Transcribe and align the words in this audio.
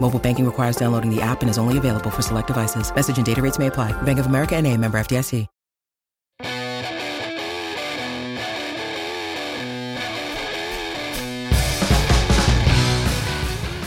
Mobile 0.00 0.18
banking 0.18 0.46
requires 0.46 0.76
downloading 0.76 1.14
the 1.14 1.20
app 1.20 1.42
and 1.42 1.50
is 1.50 1.58
only 1.58 1.76
available 1.76 2.08
for 2.08 2.22
select 2.22 2.46
devices. 2.46 2.90
Message 2.94 3.18
and 3.18 3.26
data 3.26 3.42
rates 3.42 3.58
may 3.58 3.66
apply. 3.66 3.92
Bank 4.02 4.18
of 4.18 4.26
America 4.26 4.56
and 4.56 4.66
a 4.66 4.74
member 4.74 4.98
FDIC. 4.98 5.46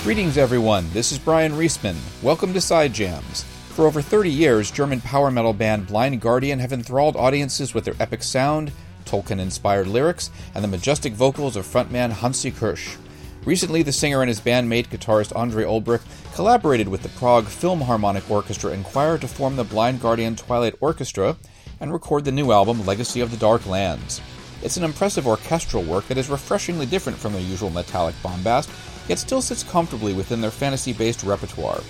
Greetings, 0.03 0.39
everyone. 0.39 0.87
This 0.93 1.11
is 1.11 1.19
Brian 1.19 1.51
Reisman. 1.51 1.95
Welcome 2.23 2.53
to 2.53 2.59
Side 2.59 2.91
Jams. 2.91 3.43
For 3.69 3.85
over 3.85 4.01
30 4.01 4.31
years, 4.31 4.71
German 4.71 4.99
power 4.99 5.29
metal 5.29 5.53
band 5.53 5.87
Blind 5.87 6.19
Guardian 6.19 6.57
have 6.57 6.73
enthralled 6.73 7.15
audiences 7.15 7.75
with 7.75 7.85
their 7.85 7.93
epic 7.99 8.23
sound, 8.23 8.71
Tolkien 9.05 9.39
inspired 9.39 9.87
lyrics, 9.87 10.31
and 10.55 10.63
the 10.63 10.67
majestic 10.67 11.13
vocals 11.13 11.55
of 11.55 11.67
frontman 11.67 12.09
Hansi 12.11 12.51
Kürsch. 12.51 12.97
Recently, 13.43 13.81
the 13.81 13.91
singer 13.91 14.21
and 14.21 14.29
his 14.29 14.39
bandmate, 14.39 14.89
guitarist 14.89 15.35
Andre 15.35 15.63
Olbrich, 15.63 16.01
collaborated 16.35 16.87
with 16.87 17.01
the 17.01 17.09
Prague 17.09 17.45
Philharmonic 17.45 18.29
Orchestra 18.29 18.71
and 18.71 18.85
choir 18.85 19.17
to 19.17 19.27
form 19.27 19.55
the 19.55 19.63
Blind 19.63 19.99
Guardian 19.99 20.35
Twilight 20.35 20.75
Orchestra 20.79 21.35
and 21.79 21.91
record 21.91 22.23
the 22.23 22.31
new 22.31 22.51
album 22.51 22.85
Legacy 22.85 23.19
of 23.19 23.31
the 23.31 23.37
Dark 23.37 23.65
Lands. 23.65 24.21
It's 24.61 24.77
an 24.77 24.83
impressive 24.83 25.25
orchestral 25.25 25.81
work 25.81 26.07
that 26.07 26.19
is 26.19 26.29
refreshingly 26.29 26.85
different 26.85 27.17
from 27.17 27.33
their 27.33 27.41
usual 27.41 27.71
metallic 27.71 28.13
bombast, 28.21 28.69
yet 29.07 29.17
still 29.17 29.41
sits 29.41 29.63
comfortably 29.63 30.13
within 30.13 30.39
their 30.39 30.51
fantasy 30.51 30.93
based 30.93 31.23
repertoire. 31.23 31.81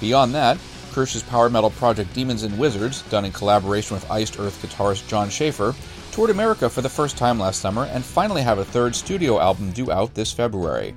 Beyond 0.00 0.34
that, 0.34 0.56
Kürsch's 0.92 1.22
power 1.24 1.50
metal 1.50 1.70
project 1.70 2.14
Demons 2.14 2.44
and 2.44 2.58
Wizards, 2.58 3.02
done 3.10 3.26
in 3.26 3.32
collaboration 3.32 3.94
with 3.94 4.10
Iced 4.10 4.38
Earth 4.38 4.62
guitarist 4.62 5.06
Jon 5.06 5.28
Schaffer, 5.28 5.74
toured 6.14 6.30
America 6.30 6.70
for 6.70 6.80
the 6.80 6.88
first 6.88 7.16
time 7.16 7.40
last 7.40 7.60
summer 7.60 7.86
and 7.86 8.04
finally 8.04 8.40
have 8.40 8.58
a 8.58 8.64
third 8.64 8.94
studio 8.94 9.40
album 9.40 9.72
due 9.72 9.90
out 9.90 10.14
this 10.14 10.32
February. 10.32 10.94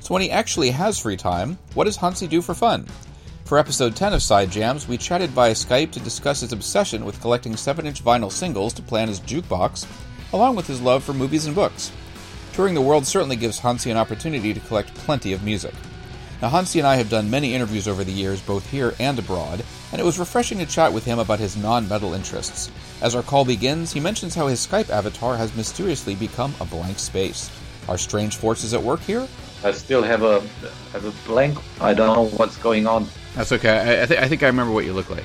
So 0.00 0.12
when 0.12 0.20
he 0.20 0.30
actually 0.30 0.70
has 0.72 0.98
free 0.98 1.16
time, 1.16 1.56
what 1.72 1.84
does 1.84 1.96
Hansi 1.96 2.26
do 2.26 2.42
for 2.42 2.52
fun? 2.52 2.86
For 3.46 3.56
episode 3.56 3.96
10 3.96 4.12
of 4.12 4.22
Side 4.22 4.50
Jams, 4.50 4.86
we 4.86 4.98
chatted 4.98 5.30
via 5.30 5.52
Skype 5.52 5.90
to 5.92 6.00
discuss 6.00 6.40
his 6.40 6.52
obsession 6.52 7.06
with 7.06 7.18
collecting 7.22 7.56
7 7.56 7.86
inch 7.86 8.04
vinyl 8.04 8.30
singles 8.30 8.74
to 8.74 8.82
plan 8.82 9.08
his 9.08 9.20
jukebox, 9.20 9.86
along 10.34 10.54
with 10.54 10.66
his 10.66 10.82
love 10.82 11.02
for 11.02 11.14
movies 11.14 11.46
and 11.46 11.54
books. 11.54 11.90
Touring 12.52 12.74
the 12.74 12.82
world 12.82 13.06
certainly 13.06 13.36
gives 13.36 13.58
Hansi 13.58 13.90
an 13.90 13.96
opportunity 13.96 14.52
to 14.52 14.60
collect 14.60 14.94
plenty 14.96 15.32
of 15.32 15.42
music. 15.42 15.72
Now, 16.42 16.48
Hansi 16.48 16.80
and 16.80 16.88
I 16.88 16.96
have 16.96 17.08
done 17.08 17.30
many 17.30 17.54
interviews 17.54 17.86
over 17.86 18.02
the 18.02 18.10
years, 18.10 18.40
both 18.42 18.68
here 18.68 18.96
and 18.98 19.16
abroad, 19.16 19.64
and 19.92 20.00
it 20.00 20.04
was 20.04 20.18
refreshing 20.18 20.58
to 20.58 20.66
chat 20.66 20.92
with 20.92 21.04
him 21.04 21.20
about 21.20 21.38
his 21.38 21.56
non 21.56 21.88
metal 21.88 22.14
interests. 22.14 22.68
As 23.00 23.14
our 23.14 23.22
call 23.22 23.44
begins, 23.44 23.92
he 23.92 24.00
mentions 24.00 24.34
how 24.34 24.48
his 24.48 24.66
Skype 24.66 24.90
avatar 24.90 25.36
has 25.36 25.54
mysteriously 25.54 26.16
become 26.16 26.52
a 26.60 26.64
blank 26.64 26.98
space. 26.98 27.48
Are 27.88 27.96
strange 27.96 28.34
forces 28.38 28.74
at 28.74 28.82
work 28.82 28.98
here? 29.02 29.28
I 29.62 29.70
still 29.70 30.02
have 30.02 30.24
a 30.24 30.40
have 30.92 31.04
a 31.04 31.12
blank. 31.28 31.56
I 31.80 31.94
don't 31.94 32.16
know 32.16 32.26
what's 32.36 32.56
going 32.56 32.88
on. 32.88 33.06
That's 33.36 33.52
okay. 33.52 33.78
I, 33.78 34.02
I, 34.02 34.06
th- 34.06 34.20
I 34.20 34.26
think 34.26 34.42
I 34.42 34.46
remember 34.48 34.72
what 34.72 34.84
you 34.84 34.94
look 34.94 35.10
like. 35.10 35.24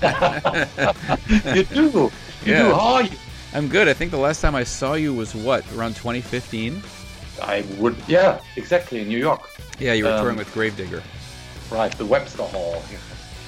you 1.54 1.64
do. 1.64 1.90
You 1.90 2.10
Yeah. 2.46 2.62
do. 2.62 2.74
How 2.74 2.94
are 2.94 3.02
you? 3.02 3.16
I'm 3.52 3.68
good. 3.68 3.88
I 3.88 3.92
think 3.92 4.10
the 4.10 4.16
last 4.16 4.40
time 4.40 4.54
I 4.54 4.64
saw 4.64 4.94
you 4.94 5.12
was 5.12 5.34
what, 5.34 5.70
around 5.74 5.96
2015? 5.96 6.82
I 7.42 7.62
would. 7.76 7.94
Yeah, 8.08 8.40
exactly. 8.56 9.02
In 9.02 9.08
New 9.08 9.18
York. 9.18 9.42
Yeah, 9.78 9.92
you 9.92 10.04
were 10.04 10.10
Um, 10.12 10.20
touring 10.20 10.36
with 10.36 10.52
Grave 10.54 10.76
Digger. 10.76 11.02
Right. 11.70 11.92
The 11.98 12.06
Webster 12.06 12.44
Hall. 12.44 12.82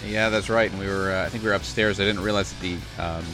Yeah, 0.06 0.28
that's 0.28 0.48
right. 0.48 0.70
And 0.70 0.78
we 0.78 0.86
were, 0.86 1.10
uh, 1.12 1.24
I 1.24 1.28
think 1.28 1.42
we 1.42 1.50
were 1.50 1.54
upstairs. 1.56 2.00
I 2.00 2.04
didn't 2.04 2.22
realize 2.22 2.52
that 2.52 2.60
the 2.60 2.76
um, 3.02 3.24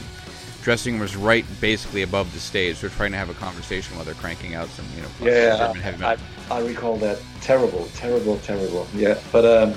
dressing 0.63 0.93
room 0.93 1.01
was 1.01 1.15
right 1.15 1.45
basically 1.61 2.01
above 2.01 2.33
the 2.33 2.39
stage. 2.39 2.81
We're 2.81 2.89
trying 2.89 3.11
to 3.11 3.17
have 3.17 3.29
a 3.29 3.33
conversation 3.35 3.95
while 3.95 4.05
they're 4.05 4.15
cranking 4.15 4.55
out 4.55 4.67
some, 4.69 4.85
you 4.95 5.01
know, 5.03 5.31
Yeah. 5.31 5.57
German 5.57 5.81
heavy 5.81 6.03
I, 6.03 6.09
metal. 6.09 6.25
I 6.51 6.59
recall 6.61 6.97
that. 6.97 7.19
Terrible. 7.41 7.87
Terrible. 7.95 8.37
Terrible. 8.39 8.87
Yeah. 8.95 9.19
But 9.31 9.45
um, 9.45 9.73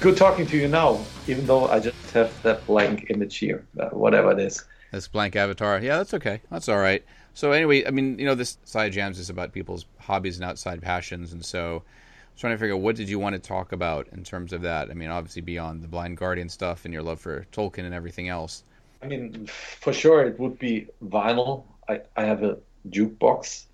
good 0.00 0.16
talking 0.16 0.46
to 0.46 0.56
you 0.56 0.68
now. 0.68 1.00
Even 1.26 1.46
though 1.46 1.68
I 1.68 1.78
just 1.80 2.10
have 2.12 2.32
that 2.42 2.66
blank 2.66 3.06
image 3.10 3.36
here, 3.36 3.64
uh, 3.78 3.90
whatever 3.90 4.32
it 4.32 4.38
is. 4.38 4.64
This 4.92 5.06
blank 5.06 5.36
avatar. 5.36 5.78
Yeah, 5.80 5.98
that's 5.98 6.14
okay. 6.14 6.40
That's 6.50 6.68
all 6.68 6.78
right. 6.78 7.04
So 7.38 7.52
anyway, 7.52 7.86
I 7.86 7.92
mean, 7.92 8.18
you 8.18 8.26
know, 8.26 8.34
this 8.34 8.58
side 8.64 8.90
jams 8.90 9.20
is 9.20 9.30
about 9.30 9.52
people's 9.52 9.86
hobbies 10.00 10.38
and 10.38 10.44
outside 10.44 10.82
passions, 10.82 11.32
and 11.32 11.44
so 11.44 11.60
I 11.68 12.32
was 12.32 12.40
trying 12.40 12.54
to 12.54 12.58
figure 12.58 12.74
out 12.74 12.80
what 12.80 12.96
did 12.96 13.08
you 13.08 13.20
want 13.20 13.34
to 13.34 13.38
talk 13.38 13.70
about 13.70 14.08
in 14.10 14.24
terms 14.24 14.52
of 14.52 14.62
that. 14.62 14.90
I 14.90 14.94
mean, 14.94 15.08
obviously 15.08 15.42
beyond 15.42 15.84
the 15.84 15.86
Blind 15.86 16.16
Guardian 16.16 16.48
stuff 16.48 16.84
and 16.84 16.92
your 16.92 17.04
love 17.04 17.20
for 17.20 17.46
Tolkien 17.52 17.84
and 17.84 17.94
everything 17.94 18.28
else. 18.28 18.64
I 19.04 19.06
mean, 19.06 19.46
for 19.46 19.92
sure, 19.92 20.26
it 20.26 20.40
would 20.40 20.58
be 20.58 20.88
vinyl. 21.00 21.62
I, 21.88 22.00
I 22.16 22.24
have 22.24 22.42
a 22.42 22.58
jukebox. 22.90 23.66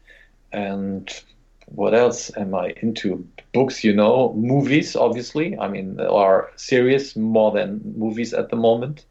And 0.53 1.08
what 1.64 1.94
else 1.94 2.30
am 2.36 2.54
I 2.54 2.74
into? 2.82 3.26
Books, 3.54 3.82
you 3.82 3.94
know, 3.94 4.34
movies, 4.34 4.94
obviously. 4.94 5.58
I 5.58 5.69
mean, 5.69 5.97
there 5.97 6.12
are 6.12 6.50
series 6.56 7.16
more 7.16 7.50
than 7.50 7.80
movies 7.97 8.34
at 8.34 8.50
the 8.50 8.56
moment. 8.56 9.06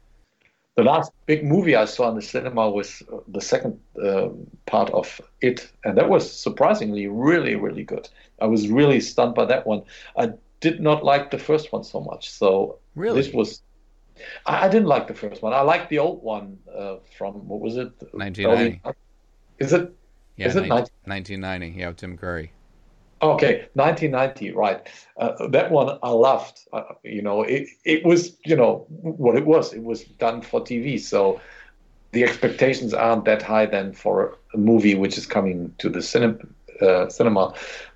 The 0.76 0.82
last 0.82 1.12
big 1.26 1.44
movie 1.44 1.76
I 1.76 1.84
saw 1.84 2.08
in 2.08 2.16
the 2.16 2.22
cinema 2.22 2.68
was 2.68 3.02
uh, 3.12 3.18
the 3.28 3.40
second 3.40 3.78
uh, 4.02 4.30
part 4.66 4.90
of 4.90 5.20
It, 5.40 5.70
and 5.84 5.96
that 5.96 6.08
was 6.08 6.30
surprisingly 6.30 7.06
really, 7.06 7.54
really 7.54 7.84
good. 7.84 8.08
I 8.40 8.46
was 8.46 8.68
really 8.68 9.00
stunned 9.00 9.34
by 9.36 9.44
that 9.44 9.66
one. 9.66 9.82
I 10.18 10.32
did 10.60 10.80
not 10.80 11.04
like 11.04 11.30
the 11.30 11.38
first 11.38 11.72
one 11.72 11.84
so 11.84 12.00
much, 12.00 12.30
so 12.30 12.78
Really? 12.96 13.22
this 13.22 13.32
was. 13.32 13.62
I, 14.46 14.66
I 14.66 14.68
didn't 14.68 14.88
like 14.88 15.06
the 15.06 15.14
first 15.14 15.42
one. 15.42 15.52
I 15.52 15.60
liked 15.60 15.90
the 15.90 15.98
old 16.00 16.22
one 16.22 16.58
uh, 16.76 16.96
from 17.16 17.46
what 17.46 17.60
was 17.60 17.76
it? 17.76 17.92
1990. 18.12 18.80
Is 19.60 19.72
it? 19.72 19.92
Yeah, 20.36 20.48
Is 20.48 20.56
it 20.56 20.64
19- 20.64 20.88
1990. 21.06 21.78
Yeah, 21.78 21.92
Tim 21.92 22.18
Curry. 22.18 22.50
Okay, 23.32 23.68
1990, 23.74 24.52
right. 24.52 24.86
Uh, 25.16 25.48
that 25.48 25.70
one 25.70 25.98
I 26.02 26.10
loved. 26.10 26.60
Uh, 26.72 26.82
you 27.02 27.22
know, 27.22 27.42
it, 27.42 27.68
it 27.84 28.04
was, 28.04 28.36
you 28.44 28.56
know, 28.56 28.86
what 28.88 29.36
it 29.36 29.46
was. 29.46 29.72
It 29.72 29.82
was 29.82 30.04
done 30.04 30.42
for 30.42 30.60
TV. 30.60 31.00
So 31.00 31.40
the 32.12 32.24
expectations 32.24 32.94
aren't 32.94 33.24
that 33.24 33.42
high 33.42 33.66
then 33.66 33.92
for 33.92 34.38
a 34.54 34.58
movie 34.58 34.94
which 34.94 35.18
is 35.18 35.26
coming 35.26 35.74
to 35.78 35.88
the 35.88 36.02
cinema. 36.02 36.38
Uh, 36.80 37.08
cinema. 37.08 37.54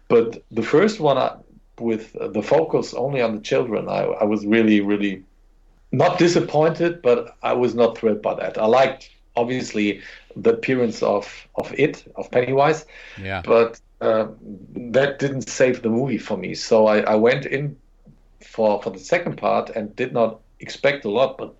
But 0.08 0.42
the 0.50 0.62
first 0.62 1.00
one, 1.00 1.18
uh, 1.18 1.36
with 1.80 2.12
the 2.12 2.42
focus 2.42 2.94
only 2.94 3.20
on 3.20 3.34
the 3.34 3.40
children, 3.40 3.88
I, 3.88 4.02
I 4.04 4.24
was 4.24 4.46
really, 4.46 4.80
really 4.80 5.24
not 5.92 6.18
disappointed, 6.18 7.02
but 7.02 7.36
I 7.42 7.52
was 7.52 7.74
not 7.74 7.98
thrilled 7.98 8.22
by 8.22 8.34
that. 8.34 8.58
I 8.58 8.66
liked, 8.66 9.10
obviously, 9.36 10.00
the 10.36 10.54
appearance 10.54 11.02
of, 11.02 11.28
of 11.56 11.72
it, 11.74 12.04
of 12.16 12.30
Pennywise 12.30 12.84
Yeah. 13.20 13.42
but 13.44 13.80
uh, 14.00 14.28
that 14.76 15.18
didn't 15.18 15.48
save 15.48 15.82
the 15.82 15.88
movie 15.88 16.18
for 16.18 16.36
me. 16.36 16.54
So 16.54 16.86
I, 16.86 17.00
I 17.00 17.14
went 17.16 17.46
in 17.46 17.76
for 18.44 18.82
for 18.82 18.90
the 18.90 18.98
second 18.98 19.36
part 19.36 19.70
and 19.70 19.94
did 19.96 20.12
not 20.12 20.40
expect 20.60 21.04
a 21.04 21.10
lot, 21.10 21.38
but 21.38 21.54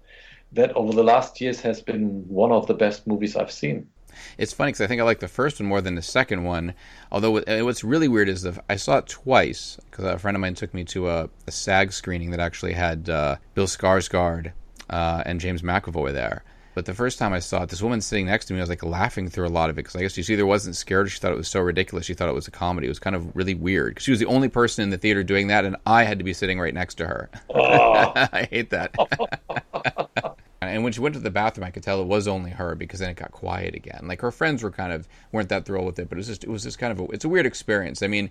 that 0.52 0.73
over 0.76 0.93
the 0.93 1.02
last 1.02 1.40
years 1.40 1.61
has 1.61 1.82
been 1.82 2.26
one 2.29 2.52
of 2.52 2.67
the 2.67 2.75
best 2.75 3.06
movies 3.06 3.37
I've 3.37 3.52
seen. 3.52 3.88
It's 4.37 4.52
funny 4.52 4.70
because 4.70 4.81
I 4.81 4.87
think 4.87 5.00
I 5.00 5.05
like 5.05 5.20
the 5.20 5.29
first 5.29 5.61
one 5.61 5.69
more 5.69 5.81
than 5.81 5.94
the 5.94 6.02
second 6.02 6.44
one. 6.44 6.75
Although 7.12 7.43
what's 7.64 7.85
really 7.85 8.08
weird 8.08 8.29
is 8.29 8.43
the 8.43 8.61
I 8.69 8.76
saw 8.76 8.99
it 8.99 9.06
twice 9.06 9.79
because 9.90 10.05
a 10.05 10.19
friend 10.19 10.37
of 10.37 10.40
mine 10.40 10.55
took 10.55 10.75
me 10.75 10.85
to 10.85 11.08
a, 11.08 11.29
a 11.46 11.52
SAG 11.52 11.93
screening 11.93 12.31
that 12.31 12.40
actually 12.40 12.73
had 12.73 13.08
uh, 13.08 13.37
Bill 13.55 13.67
Skarsgård 13.67 14.52
uh, 14.90 15.23
and 15.26 15.40
James 15.40 15.62
McAvoy 15.62 16.12
there. 16.12 16.43
But 16.78 16.84
the 16.84 16.94
first 16.94 17.19
time 17.19 17.32
I 17.32 17.40
saw 17.40 17.64
it, 17.64 17.70
this 17.70 17.82
woman 17.82 18.00
sitting 18.00 18.26
next 18.26 18.44
to 18.44 18.54
me, 18.54 18.60
I 18.60 18.62
was 18.62 18.69
like 18.69 18.84
laughing 18.84 19.28
through 19.28 19.48
a 19.48 19.50
lot 19.50 19.69
of 19.69 19.75
it 19.75 19.82
because 19.82 19.96
I 19.96 20.02
guess 20.02 20.12
she 20.12 20.22
either 20.32 20.46
wasn't 20.46 20.76
scared 20.76 21.06
or 21.06 21.08
she 21.08 21.19
thought 21.19 21.32
it 21.32 21.36
was 21.36 21.48
so 21.48 21.58
ridiculous. 21.58 22.06
She 22.06 22.14
thought 22.14 22.28
it 22.28 22.36
was 22.36 22.46
a 22.46 22.52
comedy. 22.52 22.86
It 22.86 22.90
was 22.90 23.00
kind 23.00 23.16
of 23.16 23.34
really 23.34 23.56
weird 23.56 23.96
because 23.96 24.04
she 24.04 24.12
was 24.12 24.20
the 24.20 24.26
only 24.26 24.48
person 24.48 24.84
in 24.84 24.90
the 24.90 24.96
theater 24.96 25.25
doing 25.25 25.48
that, 25.48 25.64
and 25.64 25.75
I 25.86 26.04
had 26.04 26.19
to 26.19 26.25
be 26.25 26.32
sitting 26.32 26.60
right 26.60 26.72
next 26.72 26.94
to 26.98 27.06
her. 27.08 27.30
Oh, 27.52 28.12
I 28.32 28.46
hate 28.48 28.70
that. 28.70 28.94
and 30.60 30.84
when 30.84 30.92
she 30.92 31.00
went 31.00 31.16
to 31.16 31.20
the 31.20 31.32
bathroom, 31.32 31.66
I 31.66 31.72
could 31.72 31.82
tell 31.82 32.00
it 32.00 32.06
was 32.06 32.28
only 32.28 32.52
her 32.52 32.76
because 32.76 33.00
then 33.00 33.10
it 33.10 33.16
got 33.16 33.32
quiet 33.32 33.75
again. 33.75 34.02
Like 34.04 34.20
her 34.20 34.30
friends 34.30 34.62
were 34.62 34.70
kind 34.70 34.92
of 34.92 35.08
weren't 35.32 35.48
that 35.48 35.64
thrilled 35.64 35.86
with 35.86 35.98
it, 35.98 36.08
but 36.08 36.14
it 36.14 36.20
was 36.20 36.28
just 36.28 36.44
it 36.44 36.48
was 36.48 36.62
just 36.62 36.78
kind 36.78 36.92
of 36.92 37.00
a, 37.00 37.04
it's 37.06 37.25
a 37.25 37.28
weird 37.28 37.44
experience. 37.44 38.04
I 38.04 38.06
mean, 38.06 38.30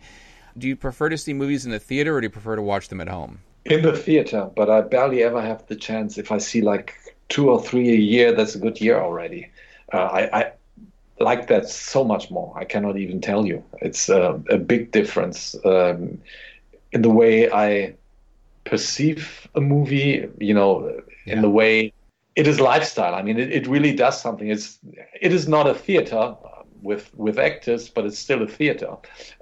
do 0.58 0.70
you 0.70 0.78
prefer 0.78 1.10
to 1.10 1.18
see 1.18 1.34
movies 1.34 1.66
in 1.66 1.72
the 1.72 1.80
theater 1.80 2.16
or 2.16 2.22
do 2.22 2.28
you 2.28 2.32
prefer 2.32 2.56
to 2.56 2.62
watch 2.62 2.88
them 2.88 3.02
at 3.02 3.10
home? 3.10 3.40
In 3.66 3.82
the 3.82 3.92
theater, 3.92 4.50
but 4.56 4.70
I 4.70 4.80
barely 4.80 5.22
ever 5.24 5.42
have 5.42 5.68
the 5.68 5.76
chance. 5.76 6.18
If 6.18 6.32
I 6.32 6.38
see 6.38 6.62
like 6.62 6.96
two 7.30 7.50
or 7.50 7.62
three 7.62 7.90
a 7.90 7.98
year, 7.98 8.32
that's 8.34 8.56
a 8.56 8.60
good 8.60 8.80
year 8.80 9.00
already. 9.00 9.50
Uh, 9.94 9.98
I, 9.98 10.40
I 10.40 10.52
like 11.20 11.48
that 11.48 11.70
so 11.70 12.04
much 12.04 12.30
more. 12.30 12.54
I 12.58 12.66
cannot 12.66 12.98
even 12.98 13.22
tell 13.22 13.46
you. 13.46 13.64
It's 13.82 14.10
uh, 14.10 14.40
a 14.50 14.58
big 14.58 14.92
difference 14.92 15.56
um, 15.66 16.20
in 16.92 17.02
the 17.02 17.10
way 17.10 17.52
I 17.52 17.96
perceive 18.66 19.48
a 19.56 19.62
movie. 19.62 20.28
You 20.40 20.54
know, 20.54 21.02
yeah. 21.26 21.34
in 21.34 21.42
the 21.42 21.50
way 21.50 21.94
it 22.36 22.48
is 22.48 22.60
lifestyle. 22.60 23.16
I 23.16 23.24
mean, 23.24 23.40
it, 23.40 23.52
it 23.52 23.68
really 23.68 23.94
does 23.94 24.22
something. 24.22 24.50
It's 24.50 24.80
it 25.22 25.34
is 25.34 25.48
not 25.48 25.68
a 25.68 25.74
theater 25.74 26.36
with 26.82 27.14
with 27.16 27.40
actors, 27.40 27.90
but 27.90 28.06
it's 28.06 28.20
still 28.20 28.44
a 28.44 28.48
theater, 28.48 28.96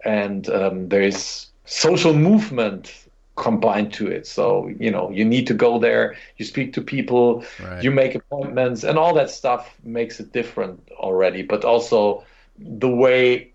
and 0.05 0.49
um, 0.49 0.89
there 0.89 1.01
is 1.01 1.47
social 1.65 2.13
movement 2.13 3.04
combined 3.35 3.93
to 3.93 4.07
it. 4.07 4.27
So 4.27 4.67
you 4.79 4.91
know, 4.91 5.09
you 5.09 5.25
need 5.25 5.47
to 5.47 5.53
go 5.53 5.79
there. 5.79 6.15
You 6.37 6.45
speak 6.45 6.73
to 6.73 6.81
people. 6.81 7.43
Right. 7.61 7.83
You 7.83 7.91
make 7.91 8.15
appointments, 8.15 8.83
and 8.83 8.97
all 8.97 9.13
that 9.15 9.29
stuff 9.29 9.75
makes 9.83 10.19
it 10.19 10.31
different 10.31 10.87
already. 10.91 11.41
But 11.41 11.65
also 11.65 12.23
the 12.57 12.89
way 12.89 13.51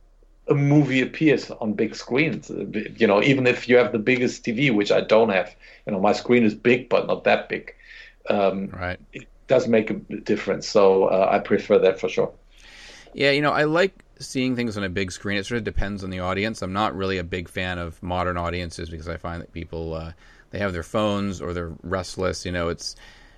a 0.48 0.54
movie 0.54 1.00
appears 1.00 1.50
on 1.50 1.74
big 1.74 1.94
screens. 1.94 2.50
You 2.50 3.06
know, 3.06 3.22
even 3.22 3.46
if 3.46 3.68
you 3.68 3.76
have 3.76 3.92
the 3.92 3.98
biggest 3.98 4.44
TV, 4.44 4.74
which 4.74 4.90
I 4.90 5.00
don't 5.00 5.30
have, 5.30 5.54
you 5.86 5.92
know, 5.92 6.00
my 6.00 6.12
screen 6.12 6.44
is 6.44 6.54
big, 6.54 6.88
but 6.88 7.06
not 7.06 7.24
that 7.24 7.48
big. 7.48 7.74
Um, 8.28 8.68
right. 8.68 8.98
It 9.12 9.28
does 9.46 9.68
make 9.68 9.90
a 9.90 9.94
difference. 9.94 10.68
So 10.68 11.04
uh, 11.04 11.28
I 11.30 11.38
prefer 11.38 11.78
that 11.78 12.00
for 12.00 12.08
sure. 12.08 12.32
Yeah, 13.14 13.30
you 13.30 13.42
know, 13.42 13.52
I 13.52 13.64
like 13.64 14.04
seeing 14.20 14.54
things 14.54 14.76
on 14.76 14.84
a 14.84 14.88
big 14.88 15.10
screen. 15.10 15.38
It 15.38 15.46
sort 15.46 15.58
of 15.58 15.64
depends 15.64 16.04
on 16.04 16.10
the 16.10 16.20
audience. 16.20 16.62
I'm 16.62 16.72
not 16.72 16.94
really 16.94 17.18
a 17.18 17.24
big 17.24 17.48
fan 17.48 17.78
of 17.78 18.00
modern 18.02 18.36
audiences 18.36 18.90
because 18.90 19.08
I 19.08 19.16
find 19.16 19.42
that 19.42 19.52
people 19.52 19.94
uh, 19.94 20.12
they 20.50 20.58
have 20.58 20.72
their 20.72 20.82
phones 20.82 21.40
or 21.40 21.52
they're 21.52 21.72
restless. 21.82 22.44
You 22.44 22.52
know, 22.52 22.68
it's 22.68 22.96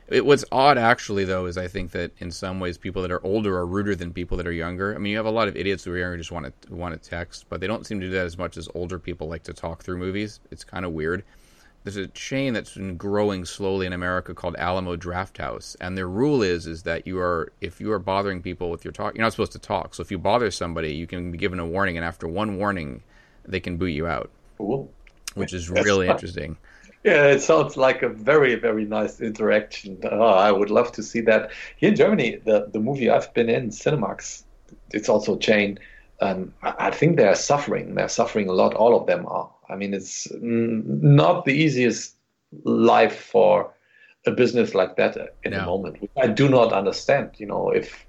it, 0.09 0.27
what's 0.27 0.45
odd 0.53 0.79
actually 0.79 1.25
though 1.25 1.47
is 1.47 1.57
I 1.57 1.69
think 1.69 1.93
that 1.93 2.13
in 2.19 2.31
some 2.31 2.61
ways 2.61 2.77
people 2.77 3.03
that 3.03 3.13
are 3.13 3.25
older 3.25 3.57
are 3.57 3.67
ruder 3.67 3.95
than 3.95 4.13
people 4.13 4.37
that 4.37 4.47
are 4.47 4.53
younger. 4.53 4.95
I 4.95 4.99
mean, 4.99 5.13
you 5.13 5.17
have 5.17 5.27
a 5.27 5.31
lot 5.31 5.49
of 5.49 5.57
idiots 5.57 5.85
who 5.85 5.93
are 5.93 5.99
younger 5.99 6.17
who 6.17 6.21
just 6.21 6.33
want 6.33 6.63
to 6.63 6.75
want 6.75 7.01
to 7.01 7.09
text, 7.11 7.47
but 7.49 7.61
they 7.61 7.67
don't 7.67 7.87
seem 7.87 8.01
to 8.01 8.07
do 8.07 8.13
that 8.13 8.27
as 8.27 8.37
much 8.37 8.57
as 8.57 8.69
older 8.75 8.99
people 8.99 9.29
like 9.29 9.45
to 9.45 9.53
talk 9.53 9.83
through 9.83 9.99
movies. 9.99 10.41
It's 10.51 10.65
kind 10.65 10.85
of 10.85 10.93
weird 10.93 11.25
there's 11.85 11.97
a 11.97 12.07
chain 12.09 12.53
that's 12.53 12.75
been 12.75 12.97
growing 12.97 13.45
slowly 13.45 13.87
in 13.87 13.93
America 13.93 14.35
called 14.35 14.55
Alamo 14.57 14.97
Drafthouse, 14.97 15.77
and 15.81 15.99
their 15.99 16.09
rule 16.09 16.43
is 16.43 16.67
is 16.67 16.85
that 16.85 17.07
you 17.07 17.19
are 17.19 17.53
if 17.61 17.81
you 17.81 17.91
are 17.93 17.99
bothering 17.99 18.41
people 18.41 18.71
with 18.71 18.85
your 18.85 18.93
talk, 18.93 19.15
you're 19.15 19.23
not 19.23 19.33
supposed 19.33 19.53
to 19.53 19.59
talk. 19.59 19.95
So 19.95 20.03
if 20.03 20.11
you 20.11 20.19
bother 20.19 20.51
somebody, 20.51 20.95
you 20.95 21.07
can 21.07 21.33
be 21.33 21.39
given 21.39 21.59
a 21.59 21.67
warning, 21.67 21.97
and 21.97 22.07
after 22.07 22.29
one 22.29 22.57
warning, 22.57 23.03
they 23.45 23.61
can 23.61 23.77
boot 23.79 23.89
you 23.89 24.07
out, 24.07 24.31
Ooh. 24.61 24.89
which 25.35 25.53
is 25.53 25.69
really 25.71 26.09
interesting. 26.09 26.57
Yeah, 27.03 27.27
it 27.27 27.41
sounds 27.41 27.77
like 27.77 28.03
a 28.03 28.09
very 28.09 28.55
very 28.55 28.85
nice 28.85 29.21
interaction. 29.21 29.99
Oh, 30.05 30.21
I 30.21 30.53
would 30.53 30.71
love 30.71 30.93
to 30.93 31.03
see 31.03 31.21
that 31.23 31.51
here 31.77 31.89
in 31.89 31.97
Germany. 31.97 32.37
The 32.37 32.69
the 32.73 32.79
movie 32.79 33.11
I've 33.11 33.35
been 33.35 33.49
in, 33.49 33.71
Cinemax, 33.71 34.45
it's 34.93 35.09
also 35.09 35.35
a 35.35 35.39
chain. 35.39 35.81
Um, 36.21 36.55
I 36.63 36.93
think 36.93 37.17
they're 37.17 37.35
suffering. 37.35 37.97
They're 37.97 38.09
suffering 38.09 38.49
a 38.49 38.53
lot. 38.53 38.75
All 38.75 38.97
of 38.97 39.09
them 39.09 39.27
are. 39.27 39.51
I 39.73 39.77
mean, 39.77 39.95
it's 39.95 40.29
not 40.41 41.45
the 41.45 41.53
easiest 41.53 42.17
life 42.65 43.19
for 43.19 43.73
a 44.27 44.31
business 44.31 44.75
like 44.75 44.97
that 44.97 45.17
in 45.43 45.53
no. 45.53 45.59
the 45.59 45.67
moment. 45.67 46.11
I 46.21 46.29
do 46.29 46.49
not 46.49 46.73
understand. 46.73 47.31
You 47.39 47.47
know, 47.47 47.71
if 47.71 48.07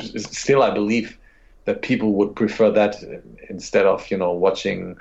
still 0.00 0.62
I 0.62 0.70
believe 0.70 1.18
that 1.64 1.82
people 1.82 2.12
would 2.14 2.36
prefer 2.36 2.70
that 2.72 2.96
instead 3.48 3.86
of 3.86 4.10
you 4.10 4.16
know 4.16 4.32
watching 4.32 4.96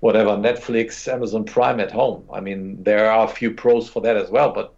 whatever 0.00 0.30
Netflix, 0.30 1.12
Amazon 1.12 1.44
Prime 1.44 1.78
at 1.78 1.92
home. 1.92 2.24
I 2.32 2.40
mean, 2.40 2.82
there 2.82 3.10
are 3.10 3.26
a 3.26 3.28
few 3.28 3.50
pros 3.50 3.88
for 3.88 4.00
that 4.02 4.16
as 4.16 4.30
well, 4.30 4.52
but 4.52 4.72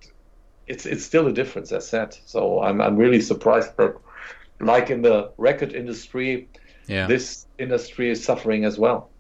it's 0.66 0.86
it's 0.86 1.04
still 1.04 1.26
a 1.26 1.32
difference, 1.32 1.72
as 1.72 1.86
said. 1.88 2.16
So 2.24 2.62
I'm 2.62 2.80
I'm 2.80 2.96
really 2.96 3.20
surprised 3.20 3.76
that, 3.76 3.96
like 4.60 4.90
in 4.90 5.02
the 5.02 5.30
record 5.38 5.72
industry, 5.74 6.48
yeah. 6.86 7.06
this 7.06 7.46
industry 7.58 8.10
is 8.10 8.22
suffering 8.22 8.64
as 8.64 8.78
well. 8.78 9.10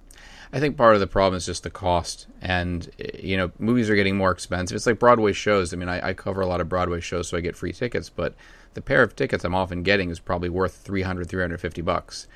I 0.52 0.60
think 0.60 0.76
part 0.76 0.94
of 0.94 1.00
the 1.00 1.06
problem 1.06 1.36
is 1.36 1.46
just 1.46 1.62
the 1.62 1.70
cost, 1.70 2.26
and 2.42 2.88
you 3.18 3.38
know, 3.38 3.52
movies 3.58 3.88
are 3.88 3.94
getting 3.94 4.16
more 4.16 4.30
expensive. 4.30 4.76
It's 4.76 4.86
like 4.86 4.98
Broadway 4.98 5.32
shows. 5.32 5.72
I 5.72 5.76
mean, 5.78 5.88
I, 5.88 6.08
I 6.08 6.12
cover 6.12 6.42
a 6.42 6.46
lot 6.46 6.60
of 6.60 6.68
Broadway 6.68 7.00
shows, 7.00 7.28
so 7.28 7.38
I 7.38 7.40
get 7.40 7.56
free 7.56 7.72
tickets, 7.72 8.10
but 8.10 8.34
the 8.74 8.82
pair 8.82 9.02
of 9.02 9.16
tickets 9.16 9.44
I'm 9.44 9.54
often 9.54 9.82
getting 9.82 10.10
is 10.10 10.20
probably 10.20 10.50
worth 10.50 10.74
300, 10.76 11.28
350 11.28 11.82
bucks. 11.82 12.28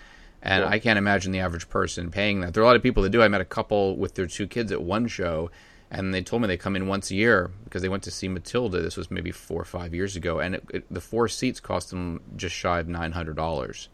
And 0.43 0.63
yeah. 0.63 0.71
I 0.71 0.79
can't 0.79 0.99
imagine 0.99 1.33
the 1.33 1.41
average 1.41 1.69
person 1.69 2.11
paying 2.11 2.41
that. 2.41 2.55
There 2.55 2.63
are 2.63 2.65
a 2.65 2.67
lot 2.67 2.77
of 2.77 2.83
people 2.83 3.03
that 3.03 3.11
do. 3.11 3.23
I 3.23 3.29
met 3.29 3.41
a 3.41 3.47
couple 3.47 3.97
with 3.97 4.15
their 4.15 4.27
two 4.27 4.47
kids 4.47 4.73
at 4.73 4.83
one 4.83 5.09
show, 5.09 5.51
and 5.91 6.15
they 6.15 6.23
told 6.23 6.41
me 6.41 6.49
they 6.49 6.57
come 6.57 6.77
in 6.77 6.87
once 6.87 7.11
a 7.11 7.15
year 7.15 7.51
because 7.65 7.83
they 7.83 7.89
went 7.89 8.03
to 8.05 8.11
see 8.11 8.29
Matilda. 8.29 8.81
This 8.81 8.97
was 8.97 9.11
maybe 9.11 9.31
four 9.31 9.61
or 9.61 9.65
five 9.65 9.95
years 9.95 10.17
ago, 10.17 10.39
and 10.39 10.55
it, 10.55 10.65
it, 10.73 10.85
the 10.91 11.01
four 11.01 11.29
seats 11.29 11.61
cost 11.61 11.91
them 11.91 12.21
just 12.37 12.55
shy 12.55 12.79
of 12.79 12.89
nine 12.89 13.13
hundred 13.13 13.37
dollars. 13.37 13.89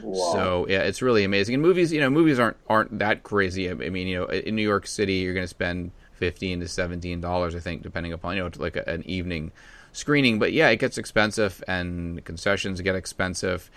So 0.00 0.66
yeah, 0.68 0.82
it's 0.82 1.02
really 1.02 1.24
amazing. 1.24 1.54
And 1.54 1.62
movies, 1.62 1.92
you 1.92 2.00
know, 2.00 2.10
movies 2.10 2.38
aren't 2.38 2.56
aren't 2.68 2.98
that 2.98 3.22
crazy. 3.22 3.70
I 3.70 3.74
mean, 3.74 4.06
you 4.06 4.20
know, 4.20 4.26
in 4.26 4.54
New 4.54 4.62
York 4.62 4.86
City, 4.86 5.14
you're 5.14 5.34
going 5.34 5.44
to 5.44 5.48
spend 5.48 5.90
fifteen 6.12 6.60
to 6.60 6.68
seventeen 6.68 7.20
dollars, 7.20 7.54
I 7.54 7.60
think, 7.60 7.82
depending 7.82 8.12
upon 8.12 8.36
you 8.36 8.42
know, 8.42 8.50
like 8.56 8.76
a, 8.76 8.88
an 8.88 9.02
evening 9.08 9.52
screening. 9.92 10.38
But 10.38 10.52
yeah, 10.52 10.68
it 10.68 10.78
gets 10.78 10.98
expensive, 10.98 11.62
and 11.66 12.24
concessions 12.24 12.80
get 12.80 12.94
expensive. 12.94 13.70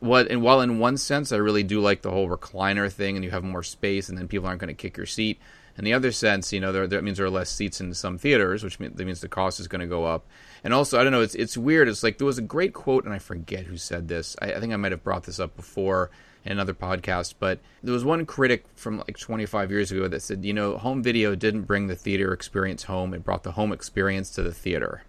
What 0.00 0.30
and 0.30 0.42
while 0.42 0.60
in 0.60 0.78
one 0.78 0.96
sense, 0.96 1.32
I 1.32 1.36
really 1.36 1.62
do 1.62 1.80
like 1.80 2.02
the 2.02 2.10
whole 2.10 2.28
recliner 2.28 2.90
thing, 2.92 3.16
and 3.16 3.24
you 3.24 3.30
have 3.30 3.44
more 3.44 3.62
space, 3.62 4.08
and 4.08 4.16
then 4.18 4.28
people 4.28 4.46
aren't 4.46 4.60
going 4.60 4.68
to 4.68 4.74
kick 4.74 4.96
your 4.96 5.06
seat. 5.06 5.40
In 5.76 5.84
the 5.84 5.92
other 5.92 6.12
sense, 6.12 6.52
you 6.52 6.60
know, 6.60 6.70
there, 6.70 6.86
that 6.86 7.02
means 7.02 7.18
there 7.18 7.26
are 7.26 7.30
less 7.30 7.50
seats 7.50 7.80
in 7.80 7.92
some 7.94 8.16
theaters, 8.16 8.62
which 8.62 8.78
means, 8.78 8.96
that 8.96 9.04
means 9.04 9.20
the 9.20 9.28
cost 9.28 9.58
is 9.58 9.66
going 9.66 9.80
to 9.80 9.86
go 9.86 10.04
up. 10.04 10.26
And 10.62 10.72
also, 10.72 10.98
I 10.98 11.02
don't 11.02 11.12
know, 11.12 11.20
it's 11.20 11.34
it's 11.34 11.56
weird. 11.56 11.88
It's 11.88 12.02
like 12.02 12.18
there 12.18 12.26
was 12.26 12.38
a 12.38 12.42
great 12.42 12.72
quote, 12.72 13.04
and 13.04 13.12
I 13.12 13.18
forget 13.18 13.66
who 13.66 13.76
said 13.76 14.08
this. 14.08 14.36
I, 14.40 14.52
I 14.52 14.60
think 14.60 14.72
I 14.72 14.76
might 14.76 14.92
have 14.92 15.02
brought 15.02 15.24
this 15.24 15.40
up 15.40 15.56
before 15.56 16.10
in 16.44 16.52
another 16.52 16.74
podcast, 16.74 17.34
but 17.38 17.58
there 17.82 17.92
was 17.92 18.04
one 18.04 18.24
critic 18.24 18.64
from 18.76 18.98
like 18.98 19.18
25 19.18 19.70
years 19.70 19.90
ago 19.90 20.08
that 20.08 20.20
said, 20.20 20.44
you 20.44 20.52
know, 20.52 20.76
home 20.78 21.02
video 21.02 21.34
didn't 21.34 21.62
bring 21.62 21.88
the 21.88 21.96
theater 21.96 22.32
experience 22.32 22.84
home; 22.84 23.12
it 23.12 23.24
brought 23.24 23.42
the 23.42 23.52
home 23.52 23.72
experience 23.72 24.30
to 24.30 24.42
the 24.42 24.52
theater. 24.54 25.02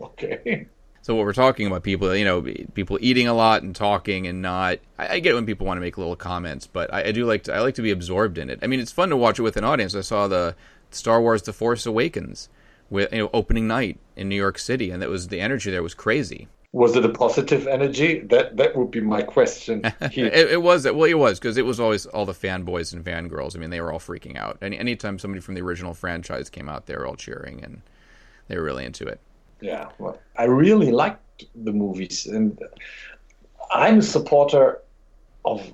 Okay. 0.00 0.68
So 1.06 1.14
what 1.14 1.24
we're 1.24 1.34
talking 1.34 1.68
about, 1.68 1.84
people, 1.84 2.16
you 2.16 2.24
know, 2.24 2.42
people 2.74 2.98
eating 3.00 3.28
a 3.28 3.32
lot 3.32 3.62
and 3.62 3.76
talking 3.76 4.26
and 4.26 4.42
not. 4.42 4.80
I, 4.98 5.06
I 5.06 5.20
get 5.20 5.36
when 5.36 5.46
people 5.46 5.64
want 5.64 5.76
to 5.76 5.80
make 5.80 5.96
little 5.96 6.16
comments, 6.16 6.66
but 6.66 6.92
I, 6.92 7.04
I, 7.04 7.12
do 7.12 7.24
like 7.24 7.44
to. 7.44 7.54
I 7.54 7.60
like 7.60 7.76
to 7.76 7.82
be 7.82 7.92
absorbed 7.92 8.38
in 8.38 8.50
it. 8.50 8.58
I 8.60 8.66
mean, 8.66 8.80
it's 8.80 8.90
fun 8.90 9.10
to 9.10 9.16
watch 9.16 9.38
it 9.38 9.42
with 9.42 9.56
an 9.56 9.62
audience. 9.62 9.94
I 9.94 10.00
saw 10.00 10.26
the 10.26 10.56
Star 10.90 11.20
Wars: 11.20 11.42
The 11.42 11.52
Force 11.52 11.86
Awakens 11.86 12.48
with 12.90 13.12
you 13.12 13.20
know 13.20 13.30
opening 13.32 13.68
night 13.68 14.00
in 14.16 14.28
New 14.28 14.34
York 14.34 14.58
City, 14.58 14.90
and 14.90 15.00
that 15.00 15.08
was 15.08 15.28
the 15.28 15.40
energy 15.40 15.70
there 15.70 15.80
was 15.80 15.94
crazy. 15.94 16.48
Was 16.72 16.96
it 16.96 17.04
a 17.04 17.08
positive 17.08 17.68
energy? 17.68 18.18
That 18.22 18.56
that 18.56 18.74
would 18.74 18.90
be 18.90 19.00
my 19.00 19.22
question. 19.22 19.82
it, 20.00 20.16
it, 20.34 20.60
was. 20.60 20.86
Well, 20.86 21.04
it 21.04 21.14
was 21.14 21.38
because 21.38 21.56
it 21.56 21.64
was 21.64 21.78
always 21.78 22.06
all 22.06 22.26
the 22.26 22.32
fanboys 22.32 22.92
and 22.92 23.04
fangirls. 23.04 23.54
I 23.54 23.60
mean, 23.60 23.70
they 23.70 23.80
were 23.80 23.92
all 23.92 24.00
freaking 24.00 24.36
out. 24.36 24.58
Any 24.60 24.76
anytime 24.76 25.20
somebody 25.20 25.40
from 25.40 25.54
the 25.54 25.62
original 25.62 25.94
franchise 25.94 26.50
came 26.50 26.68
out, 26.68 26.86
they 26.86 26.96
were 26.96 27.06
all 27.06 27.14
cheering 27.14 27.62
and 27.62 27.82
they 28.48 28.56
were 28.56 28.64
really 28.64 28.84
into 28.84 29.06
it. 29.06 29.20
Yeah, 29.60 29.88
well, 29.98 30.18
I 30.36 30.44
really 30.44 30.92
liked 30.92 31.44
the 31.54 31.72
movies, 31.72 32.26
and 32.26 32.58
I'm 33.70 33.98
a 33.98 34.02
supporter 34.02 34.82
of 35.44 35.72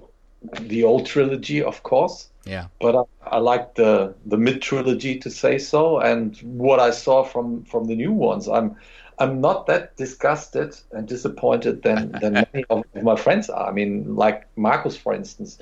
the 0.60 0.84
old 0.84 1.06
trilogy, 1.06 1.62
of 1.62 1.82
course. 1.82 2.28
Yeah. 2.44 2.66
But 2.80 2.96
I, 2.96 3.36
I 3.36 3.38
like 3.38 3.74
the 3.74 4.14
the 4.26 4.36
mid 4.36 4.62
trilogy 4.62 5.18
to 5.18 5.30
say 5.30 5.58
so, 5.58 5.98
and 5.98 6.36
what 6.42 6.80
I 6.80 6.90
saw 6.90 7.24
from 7.24 7.64
from 7.64 7.86
the 7.86 7.94
new 7.94 8.12
ones, 8.12 8.48
I'm 8.48 8.76
I'm 9.18 9.40
not 9.40 9.66
that 9.66 9.96
disgusted 9.96 10.76
and 10.92 11.06
disappointed 11.06 11.82
than 11.82 12.12
than 12.20 12.32
many 12.52 12.64
of 12.70 12.84
my 13.02 13.16
friends 13.16 13.48
are. 13.50 13.68
I 13.68 13.72
mean, 13.72 14.16
like 14.16 14.46
Marcus, 14.56 14.96
for 14.96 15.14
instance. 15.14 15.58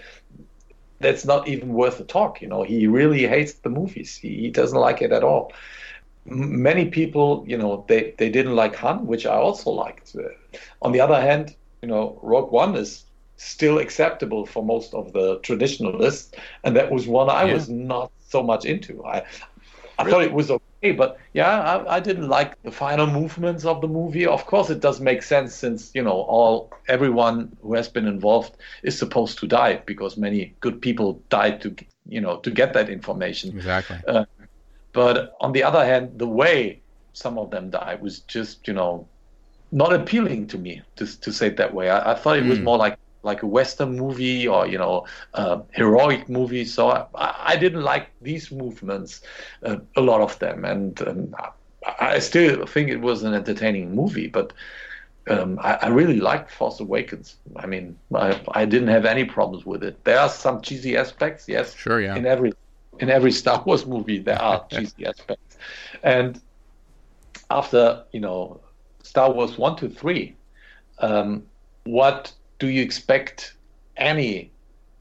That's 1.03 1.25
not 1.25 1.49
even 1.49 1.73
worth 1.73 1.99
a 1.99 2.05
talk. 2.05 2.43
You 2.43 2.49
know, 2.49 2.63
he 2.63 2.87
really 2.87 3.27
hates 3.27 3.55
the 3.55 3.71
movies. 3.71 4.19
He, 4.19 4.37
he 4.37 4.51
doesn't 4.51 4.79
like 4.79 5.01
it 5.01 5.13
at 5.13 5.25
all 5.25 5.51
many 6.31 6.87
people, 6.87 7.45
you 7.47 7.59
know, 7.59 7.85
they, 7.89 8.15
they 8.19 8.31
didn't 8.31 8.57
like 8.57 8.77
Han, 8.77 9.07
which 9.07 9.27
I 9.27 9.35
also 9.35 9.71
liked. 9.71 10.15
Uh, 10.17 10.29
on 10.83 10.93
the 10.93 11.01
other 11.01 11.21
hand, 11.21 11.55
you 11.83 11.89
know, 11.89 12.19
Rogue 12.23 12.53
One 12.53 12.77
is 12.77 13.05
still 13.37 13.79
acceptable 13.79 14.45
for 14.47 14.63
most 14.63 14.95
of 14.95 15.13
the 15.13 15.39
traditionalists, 15.41 16.33
and 16.65 16.77
that 16.77 16.91
was 16.91 17.07
one 17.07 17.31
I 17.31 17.45
yeah. 17.45 17.55
was 17.55 17.69
not 17.69 18.13
so 18.29 18.43
much 18.43 18.65
into. 18.65 19.05
I 19.05 19.25
I 19.99 20.05
really? 20.05 20.13
thought 20.13 20.25
it 20.25 20.33
was 20.33 20.51
okay, 20.51 20.93
but 20.93 21.19
yeah, 21.35 21.61
I, 21.61 21.97
I, 21.97 22.01
didn't 22.01 22.29
like 22.29 22.61
the 22.63 22.71
final 22.71 23.07
movements 23.07 23.67
of 23.67 23.83
the 23.83 23.89
movie. 23.89 24.27
Of 24.27 24.47
course, 24.47 24.71
it 24.71 24.81
does 24.81 24.99
make 24.99 25.23
sense 25.23 25.55
since 25.55 25.91
you 25.95 26.03
know 26.03 26.23
all 26.23 26.73
everyone 26.89 27.55
who 27.63 27.75
has 27.75 27.89
been 27.89 28.07
involved 28.07 28.57
is 28.83 28.99
supposed 28.99 29.39
to 29.41 29.47
die 29.47 29.83
because 29.85 30.17
many 30.17 30.55
good 30.61 30.81
people 30.81 31.23
died 31.29 31.61
to 31.63 31.75
you 32.09 32.21
know 32.21 32.39
to 32.39 32.51
get 32.51 32.73
that 32.75 32.89
information. 32.89 33.51
Exactly. 33.57 33.99
Uh, 34.07 34.25
but 34.93 35.33
on 35.41 35.53
the 35.53 35.63
other 35.65 35.85
hand, 35.85 36.19
the 36.19 36.27
way 36.29 36.83
some 37.13 37.39
of 37.39 37.51
them 37.51 37.71
died 37.71 38.03
was 38.03 38.21
just, 38.21 38.67
you 38.69 38.75
know, 38.75 39.09
not 39.73 39.93
appealing 39.93 40.47
to 40.49 40.59
me 40.59 40.83
to 40.97 41.07
to 41.21 41.33
say 41.33 41.49
it 41.49 41.57
that 41.57 41.75
way. 41.75 41.91
I, 41.91 42.13
I 42.13 42.15
thought 42.15 42.39
it 42.39 42.47
was 42.47 42.61
Mm. 42.61 42.65
more 42.65 42.79
like 42.79 42.97
like 43.23 43.43
a 43.43 43.47
western 43.47 43.97
movie 43.97 44.47
or 44.49 44.67
you 44.67 44.79
know 44.79 45.07
uh, 45.35 45.61
heroic 45.73 46.29
movie. 46.29 46.65
So 46.65 46.91
I, 46.91 47.07
I 47.15 47.57
didn't 47.57 47.83
like 47.83 48.09
these 48.21 48.51
movements, 48.51 49.21
uh, 49.65 49.77
a 49.97 50.01
lot 50.01 50.21
of 50.21 50.39
them, 50.39 50.65
and 50.65 51.01
um, 51.07 51.35
I, 51.85 52.17
I 52.17 52.19
still 52.19 52.67
think 52.67 52.89
it 52.91 53.01
was 53.01 53.23
an 53.23 53.35
entertaining 53.35 53.95
movie. 53.95 54.27
But 54.29 54.53
um, 55.29 55.59
I, 55.63 55.75
I 55.83 55.89
really 55.89 56.21
liked 56.21 56.51
Force 56.51 56.81
Awakens. 56.81 57.37
I 57.57 57.67
mean, 57.67 57.99
I, 58.15 58.41
I 58.53 58.65
didn't 58.65 58.89
have 58.89 59.05
any 59.07 59.25
problems 59.25 59.65
with 59.67 59.83
it. 59.85 60.05
There 60.05 60.19
are 60.19 60.29
some 60.29 60.61
cheesy 60.63 60.97
aspects, 60.97 61.47
yes, 61.49 61.77
Sure, 61.77 62.01
yeah. 62.01 62.17
in 62.17 62.27
every 62.27 62.53
in 63.01 63.11
every 63.11 63.33
Star 63.33 63.63
Wars 63.65 63.87
movie 63.87 64.19
there 64.19 64.41
are 64.41 64.65
cheesy 64.71 65.07
aspects, 65.07 65.57
and 66.03 66.41
after 67.51 68.05
you 68.13 68.21
know 68.21 68.61
Star 69.03 69.33
Wars 69.33 69.59
one 69.59 69.77
to 69.77 69.89
three, 69.89 70.37
um, 70.99 71.43
what 71.85 72.33
do 72.59 72.69
you 72.69 72.83
expect 72.83 73.55
any 73.97 74.51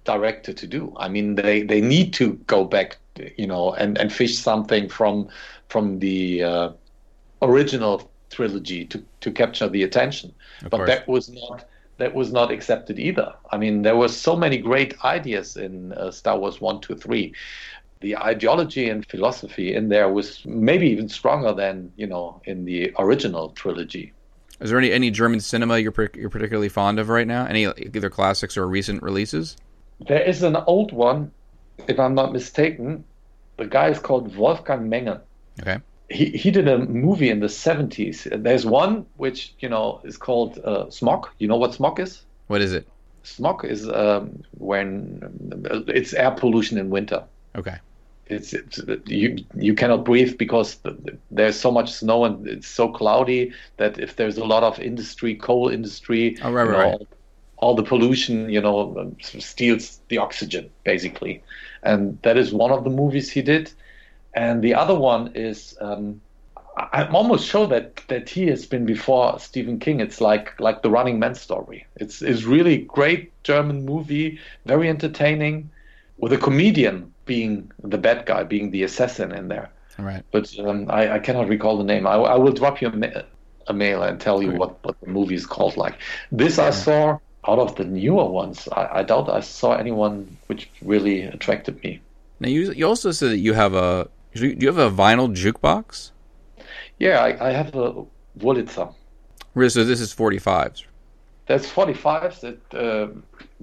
director 0.06 0.54
to 0.54 0.68
do? 0.68 0.94
I 0.98 1.10
mean, 1.10 1.36
they 1.36 1.62
they 1.62 1.82
need 1.82 2.14
to 2.14 2.34
go 2.48 2.66
back, 2.66 2.98
you 3.38 3.48
know, 3.48 3.74
and 3.74 3.98
and 3.98 4.12
fish 4.12 4.38
something 4.38 4.90
from 4.90 5.30
from 5.68 6.00
the 6.00 6.44
uh, 6.44 6.70
original 7.42 8.10
trilogy 8.30 8.86
to 8.86 9.04
to 9.22 9.32
capture 9.32 9.70
the 9.70 9.84
attention. 9.84 10.34
Of 10.64 10.72
but 10.72 10.78
course. 10.78 10.90
that 10.90 11.08
was 11.08 11.30
not 11.30 11.66
that 11.98 12.16
was 12.16 12.32
not 12.32 12.50
accepted 12.50 12.98
either. 12.98 13.34
I 13.52 13.58
mean, 13.58 13.82
there 13.82 13.98
were 13.98 14.08
so 14.08 14.36
many 14.36 14.58
great 14.58 14.94
ideas 15.04 15.58
in 15.58 15.94
uh, 15.94 16.12
Star 16.12 16.40
Wars 16.40 16.62
one, 16.62 16.80
two, 16.80 16.96
three. 16.96 17.34
The 18.02 18.18
ideology 18.18 18.90
and 18.90 19.06
philosophy 19.06 19.76
in 19.76 19.90
there 19.90 20.08
was 20.08 20.46
maybe 20.46 20.88
even 20.90 21.10
stronger 21.10 21.54
than 21.54 21.92
you 21.98 22.08
know 22.08 22.42
in 22.46 22.64
the 22.64 22.94
original 22.98 23.50
trilogy. 23.50 24.14
Is 24.62 24.70
there 24.70 24.80
any, 24.80 24.92
any 24.92 25.12
German 25.12 25.42
cinema 25.42 25.78
you're, 25.80 25.94
you're 26.14 26.30
particularly 26.30 26.70
fond 26.70 27.00
of 27.00 27.10
right 27.10 27.28
now? 27.28 27.46
Any 27.46 27.66
either 27.66 28.10
classics 28.10 28.58
or 28.58 28.68
recent 28.68 29.02
releases? 29.04 29.58
There 30.08 30.22
is 30.22 30.44
an 30.44 30.56
old 30.56 30.94
one, 30.94 31.32
if 31.88 32.00
I'm 32.00 32.16
not 32.16 32.32
mistaken. 32.32 33.04
The 33.58 33.66
guy 33.66 33.90
is 33.90 34.00
called 34.00 34.36
Wolfgang 34.36 34.90
Menge. 34.90 35.20
Okay. 35.62 35.80
He, 36.10 36.26
he 36.26 36.52
did 36.52 36.68
a 36.68 36.78
movie 36.78 37.30
in 37.30 37.40
the 37.40 37.48
70s. 37.48 38.44
There's 38.44 38.66
one 38.66 39.06
which, 39.18 39.54
you 39.60 39.70
know, 39.70 40.02
is 40.04 40.18
called 40.18 40.58
uh, 40.60 40.90
Smog. 40.90 41.30
You 41.38 41.48
know 41.48 41.58
what 41.58 41.74
smog 41.74 42.00
is? 42.00 42.24
What 42.48 42.62
is 42.62 42.74
it? 42.74 42.88
Smog 43.24 43.66
is 43.66 43.90
um, 43.90 44.44
when 44.58 45.84
it's 45.88 46.14
air 46.14 46.32
pollution 46.32 46.78
in 46.78 46.90
winter. 46.90 47.24
Okay. 47.56 47.78
It's, 48.30 48.54
it's 48.54 48.80
you 49.08 49.38
you 49.56 49.74
cannot 49.76 50.06
breathe 50.06 50.38
because 50.38 50.76
th- 50.78 50.96
th- 51.06 51.20
there's 51.32 51.60
so 51.60 51.72
much 51.72 51.92
snow 51.94 52.26
and 52.26 52.48
it's 52.48 52.68
so 52.68 52.90
cloudy 52.90 53.54
that 53.78 54.00
if 54.00 54.16
there's 54.16 54.38
a 54.38 54.46
lot 54.46 54.64
of 54.64 54.80
industry, 54.80 55.36
coal 55.36 55.70
industry, 55.70 56.38
Oh, 56.42 56.52
right, 56.52 56.64
you 56.64 56.70
know, 56.70 56.78
right. 56.78 56.98
all, 57.00 57.08
all 57.58 57.76
the 57.76 57.84
pollution, 57.84 58.50
you 58.50 58.62
know, 58.62 58.98
um, 59.00 59.18
steals 59.22 60.02
the 60.10 60.18
oxygen 60.18 60.72
basically, 60.84 61.44
and 61.84 62.20
that 62.24 62.38
is 62.38 62.54
one 62.54 62.72
of 62.72 62.84
the 62.84 62.90
movies 62.90 63.32
he 63.32 63.42
did, 63.42 63.72
and 64.36 64.62
the 64.64 64.74
other 64.76 64.96
one 64.96 65.32
is. 65.36 65.76
Um, 65.82 66.22
I'm 66.94 67.16
almost 67.16 67.48
sure 67.48 67.68
that, 67.68 68.04
that 68.08 68.30
he 68.30 68.48
has 68.48 68.66
been 68.66 68.86
before 68.86 69.38
Stephen 69.40 69.80
King. 69.80 70.00
It's 70.00 70.22
like 70.22 70.60
like 70.60 70.82
the 70.82 70.90
Running 70.90 71.20
Man 71.20 71.36
story. 71.36 71.86
It's 71.96 72.22
it's 72.22 72.44
really 72.44 72.78
great 72.78 73.32
German 73.44 73.86
movie, 73.86 74.40
very 74.66 74.90
entertaining, 74.90 75.72
with 76.18 76.32
a 76.34 76.38
comedian 76.38 77.14
being 77.30 77.72
the 77.94 78.00
bad 78.08 78.26
guy, 78.26 78.42
being 78.44 78.72
the 78.72 78.84
assassin 78.90 79.30
in 79.40 79.48
there. 79.54 79.70
Right. 79.98 80.24
But 80.32 80.48
um, 80.60 80.80
I, 80.90 81.02
I 81.18 81.20
cannot 81.20 81.48
recall 81.56 81.78
the 81.78 81.84
name. 81.94 82.04
I, 82.08 82.16
I 82.36 82.38
will 82.44 82.56
drop 82.62 82.82
you 82.82 82.88
a, 82.88 82.96
ma- 83.04 83.22
a 83.68 83.74
mail 83.74 84.02
and 84.08 84.20
tell 84.20 84.42
you 84.44 84.52
what, 84.62 84.72
what 84.84 84.96
the 85.02 85.10
movie 85.18 85.36
is 85.36 85.46
called. 85.46 85.78
Like 85.78 85.96
this, 86.32 86.58
I 86.58 86.72
saw 86.72 87.20
out 87.48 87.60
of 87.60 87.76
the 87.76 87.86
newer 87.86 88.28
ones. 88.44 88.68
I, 88.82 88.84
I 89.00 89.04
doubt 89.04 89.30
I 89.30 89.42
saw 89.42 89.70
anyone 89.76 90.38
which 90.48 90.70
really 90.82 91.18
attracted 91.36 91.76
me. 91.84 92.02
Now 92.40 92.50
you 92.56 92.62
you 92.80 92.86
also 92.88 93.12
said 93.12 93.30
that 93.34 93.44
you 93.48 93.54
have 93.64 93.74
a 93.88 94.10
do 94.34 94.48
you 94.62 94.68
have 94.74 94.82
a 94.90 94.92
vinyl 95.04 95.28
jukebox? 95.42 96.12
Yeah, 97.06 97.18
I, 97.28 97.50
I 97.50 97.52
have 97.52 97.76
a 97.76 97.88
Wurlitzer. 98.44 98.94
Really, 99.56 99.70
So 99.70 99.84
this 99.84 100.02
is 100.06 100.14
45s. 100.14 100.84
That's 101.48 101.68
45s 101.68 102.38
that 102.46 102.60
uh, 102.86 103.08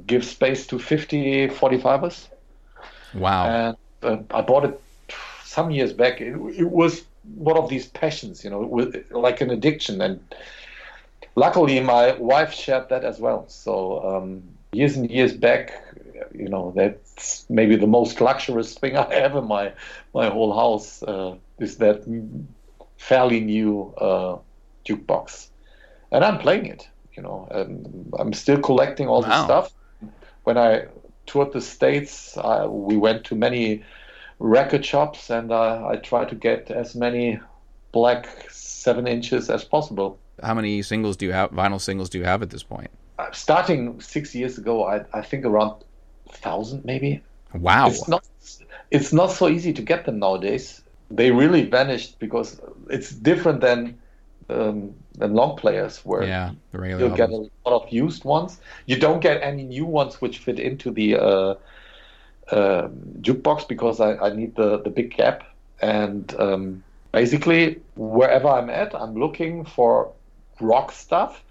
give 0.06 0.24
space 0.24 0.66
to 0.66 0.78
50 0.78 1.48
45ers. 1.48 2.28
Wow. 3.14 3.56
and 3.56 3.76
uh, 4.02 4.16
I 4.30 4.40
bought 4.42 4.64
it 4.64 4.80
some 5.44 5.70
years 5.70 5.92
back. 5.92 6.20
It, 6.20 6.34
it 6.58 6.70
was 6.70 7.04
one 7.34 7.56
of 7.56 7.68
these 7.68 7.86
passions, 7.86 8.44
you 8.44 8.50
know, 8.50 8.60
with, 8.60 9.04
like 9.10 9.40
an 9.40 9.50
addiction. 9.50 10.00
And 10.00 10.20
luckily, 11.36 11.80
my 11.80 12.12
wife 12.18 12.52
shared 12.52 12.88
that 12.88 13.04
as 13.04 13.20
well. 13.20 13.46
So 13.48 14.04
um, 14.04 14.42
years 14.72 14.96
and 14.96 15.10
years 15.10 15.32
back, 15.34 15.72
you 16.34 16.48
know, 16.48 16.72
that's 16.74 17.44
maybe 17.48 17.76
the 17.76 17.86
most 17.86 18.20
luxurious 18.20 18.74
thing 18.74 18.96
I 18.96 19.12
have 19.14 19.36
in 19.36 19.46
my 19.46 19.72
my 20.14 20.28
whole 20.28 20.54
house 20.54 21.02
uh, 21.02 21.34
is 21.58 21.78
that 21.78 22.04
fairly 22.96 23.40
new 23.40 23.94
uh, 23.98 24.36
jukebox, 24.88 25.48
and 26.12 26.24
I'm 26.24 26.38
playing 26.38 26.66
it. 26.66 26.88
You 27.16 27.22
know, 27.22 27.48
and 27.50 28.12
I'm 28.18 28.32
still 28.32 28.60
collecting 28.60 29.08
all 29.08 29.22
the 29.22 29.30
Wow. 29.30 29.44
stuff. 29.44 29.70
When 30.44 30.56
I 30.58 30.86
toured 31.26 31.52
the 31.52 31.60
states, 31.60 32.36
I, 32.36 32.66
we 32.66 32.96
went 32.96 33.24
to 33.24 33.34
many 33.34 33.84
record 34.38 34.84
shops, 34.84 35.30
and 35.30 35.52
uh, 35.52 35.86
I 35.88 35.96
tried 35.96 36.28
to 36.30 36.34
get 36.34 36.70
as 36.70 36.94
many 36.94 37.40
black 37.92 38.28
seven 38.50 39.06
inches 39.06 39.50
as 39.50 39.64
possible. 39.64 40.18
How 40.42 40.54
many 40.54 40.82
singles 40.82 41.16
do 41.16 41.26
you 41.26 41.32
have? 41.32 41.50
Vinyl 41.50 41.80
singles 41.80 42.10
do 42.10 42.18
you 42.18 42.24
have 42.24 42.42
at 42.42 42.50
this 42.50 42.62
point? 42.62 42.90
Uh, 43.18 43.30
Starting 43.32 44.00
six 44.00 44.34
years 44.34 44.58
ago, 44.58 44.84
I, 44.84 45.04
I 45.12 45.22
think 45.22 45.44
around 45.44 45.82
thousand 46.30 46.84
maybe. 46.84 47.22
Wow. 47.54 47.88
It's 47.88 48.08
not 48.08 48.24
it's 48.90 49.12
not 49.12 49.32
so 49.32 49.48
easy 49.48 49.72
to 49.72 49.82
get 49.82 50.04
them 50.04 50.18
nowadays. 50.18 50.82
They 51.10 51.30
really 51.30 51.64
vanished 51.64 52.18
because 52.18 52.60
it's 52.90 53.10
different 53.10 53.60
than 53.60 53.98
um, 54.48 54.94
than 55.18 55.34
long 55.34 55.56
players 55.56 56.04
where 56.04 56.24
yeah, 56.24 56.52
you'll 56.98 57.10
get 57.10 57.30
a 57.30 57.36
lot 57.36 57.50
of 57.66 57.92
used 57.92 58.24
ones. 58.24 58.60
You 58.86 58.96
don't 58.96 59.20
get 59.20 59.42
any 59.42 59.62
new 59.64 59.84
ones 59.84 60.20
which 60.20 60.38
fit 60.38 60.58
into 60.58 60.90
the 60.90 61.16
uh, 61.16 61.54
uh, 62.50 62.88
jukebox 63.20 63.68
because 63.68 64.00
I, 64.00 64.16
I 64.16 64.32
need 64.34 64.56
the, 64.56 64.80
the 64.82 64.90
big 64.90 65.14
gap. 65.16 65.44
And 65.80 66.32
um, 66.38 66.84
basically, 67.12 67.80
wherever 67.96 68.48
I'm 68.48 68.70
at, 68.70 68.94
I'm 68.94 69.14
looking 69.14 69.64
for 69.64 70.12
rock 70.60 70.92
stuff. 70.92 71.42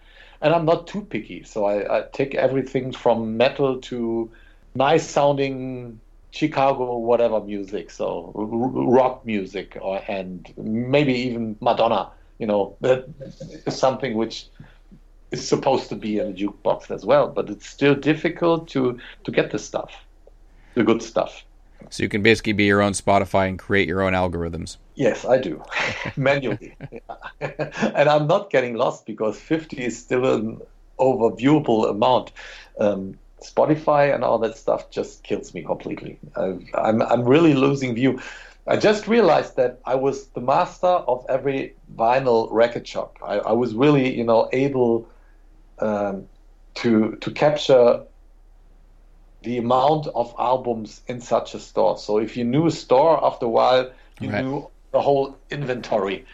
And 0.42 0.54
I'm 0.54 0.66
not 0.66 0.88
too 0.88 1.02
picky. 1.02 1.44
So 1.44 1.66
I, 1.66 2.00
I 2.00 2.04
take 2.12 2.36
everything 2.36 2.92
from 2.92 3.38
metal 3.38 3.80
to 3.82 4.32
nice 4.76 5.08
sounding 5.10 6.00
Chicago 6.32 6.98
whatever 6.98 7.40
music. 7.42 7.90
So 7.90 8.32
r- 8.36 8.44
rock 8.46 9.26
music 9.26 9.78
or 9.82 10.02
and 10.08 10.52
maybe 10.58 11.14
even 11.14 11.58
Madonna. 11.62 12.12
You 12.38 12.48
know, 12.48 12.78
that 12.82 13.06
is 13.66 13.78
something 13.78 14.16
which 14.16 14.48
is 15.32 15.48
supposed 15.48 15.90
to 15.90 15.96
be 15.96 16.20
in 16.20 16.28
a 16.28 16.34
jukebox 16.34 16.92
as 16.92 17.06
well, 17.06 17.28
but 17.28 17.50
it's 17.50 17.68
still 17.68 17.96
difficult 17.96 18.68
to 18.70 19.00
to 19.24 19.32
get 19.32 19.52
the 19.52 19.60
stuff, 19.60 19.92
the 20.74 20.84
good 20.84 21.02
stuff. 21.02 21.44
So 21.90 22.04
you 22.04 22.10
can 22.10 22.24
basically 22.24 22.54
be 22.54 22.66
your 22.66 22.82
own 22.82 22.94
Spotify 22.94 23.48
and 23.48 23.60
create 23.60 23.88
your 23.88 24.02
own 24.02 24.14
algorithms. 24.14 24.78
Yes, 24.96 25.26
I 25.26 25.38
do 25.38 25.62
manually, 26.16 26.76
and 27.42 28.10
I'm 28.10 28.28
not 28.28 28.50
getting 28.50 28.76
lost 28.76 29.06
because 29.06 29.40
50 29.40 29.84
is 29.84 29.98
still 29.98 30.26
an 30.26 30.62
overviewable 31.00 31.90
amount. 31.90 32.32
Um, 32.80 33.18
Spotify 33.42 34.14
and 34.14 34.24
all 34.24 34.40
that 34.40 34.58
stuff 34.58 34.90
just 34.90 35.24
kills 35.24 35.54
me 35.54 35.64
completely. 35.64 36.18
I, 36.36 36.58
I'm 36.74 37.02
I'm 37.02 37.24
really 37.24 37.54
losing 37.54 37.94
view. 37.94 38.20
I 38.68 38.78
just 38.78 39.08
realized 39.08 39.58
that 39.58 39.80
I 39.86 39.96
was 39.96 40.30
the 40.30 40.42
master 40.42 40.88
of 40.88 41.26
every 41.30 41.76
vinyl 41.96 42.48
record 42.52 42.88
shop. 42.88 43.18
I, 43.24 43.40
I 43.40 43.52
was 43.54 43.76
really, 43.76 44.16
you 44.18 44.24
know, 44.24 44.50
able 44.54 45.10
um, 45.80 46.28
to 46.76 47.16
to 47.22 47.32
capture 47.32 48.04
the 49.44 49.58
amount 49.58 50.08
of 50.16 50.34
albums 50.40 51.02
in 51.08 51.22
such 51.22 51.54
a 51.54 51.60
store. 51.60 51.98
So 51.98 52.18
if 52.18 52.36
you 52.36 52.44
knew 52.44 52.66
a 52.66 52.72
store, 52.72 53.24
after 53.24 53.46
a 53.46 53.50
while, 53.50 53.92
you 54.20 54.30
Right. 54.30 54.46
knew 54.46 54.72
the 54.92 55.02
whole 55.02 55.38
inventory. 55.52 56.26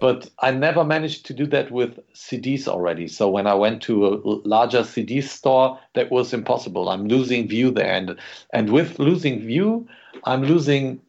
But 0.00 0.30
I 0.40 0.50
never 0.50 0.84
managed 0.84 1.26
to 1.26 1.34
do 1.34 1.46
that 1.48 1.70
with 1.70 1.98
CDs 2.14 2.66
already. 2.68 3.06
So 3.08 3.30
when 3.30 3.46
I 3.46 3.54
went 3.54 3.82
to 3.82 4.06
a 4.06 4.10
larger 4.48 4.84
CD 4.84 5.20
store, 5.20 5.78
that 5.94 6.10
was 6.10 6.32
impossible. 6.34 6.88
I'm 6.88 7.06
losing 7.08 7.48
view 7.48 7.70
there, 7.70 7.92
and 7.92 8.18
and 8.52 8.70
with 8.70 8.98
losing 8.98 9.40
view, 9.40 9.88
I'm 10.24 10.42
losing 10.42 11.00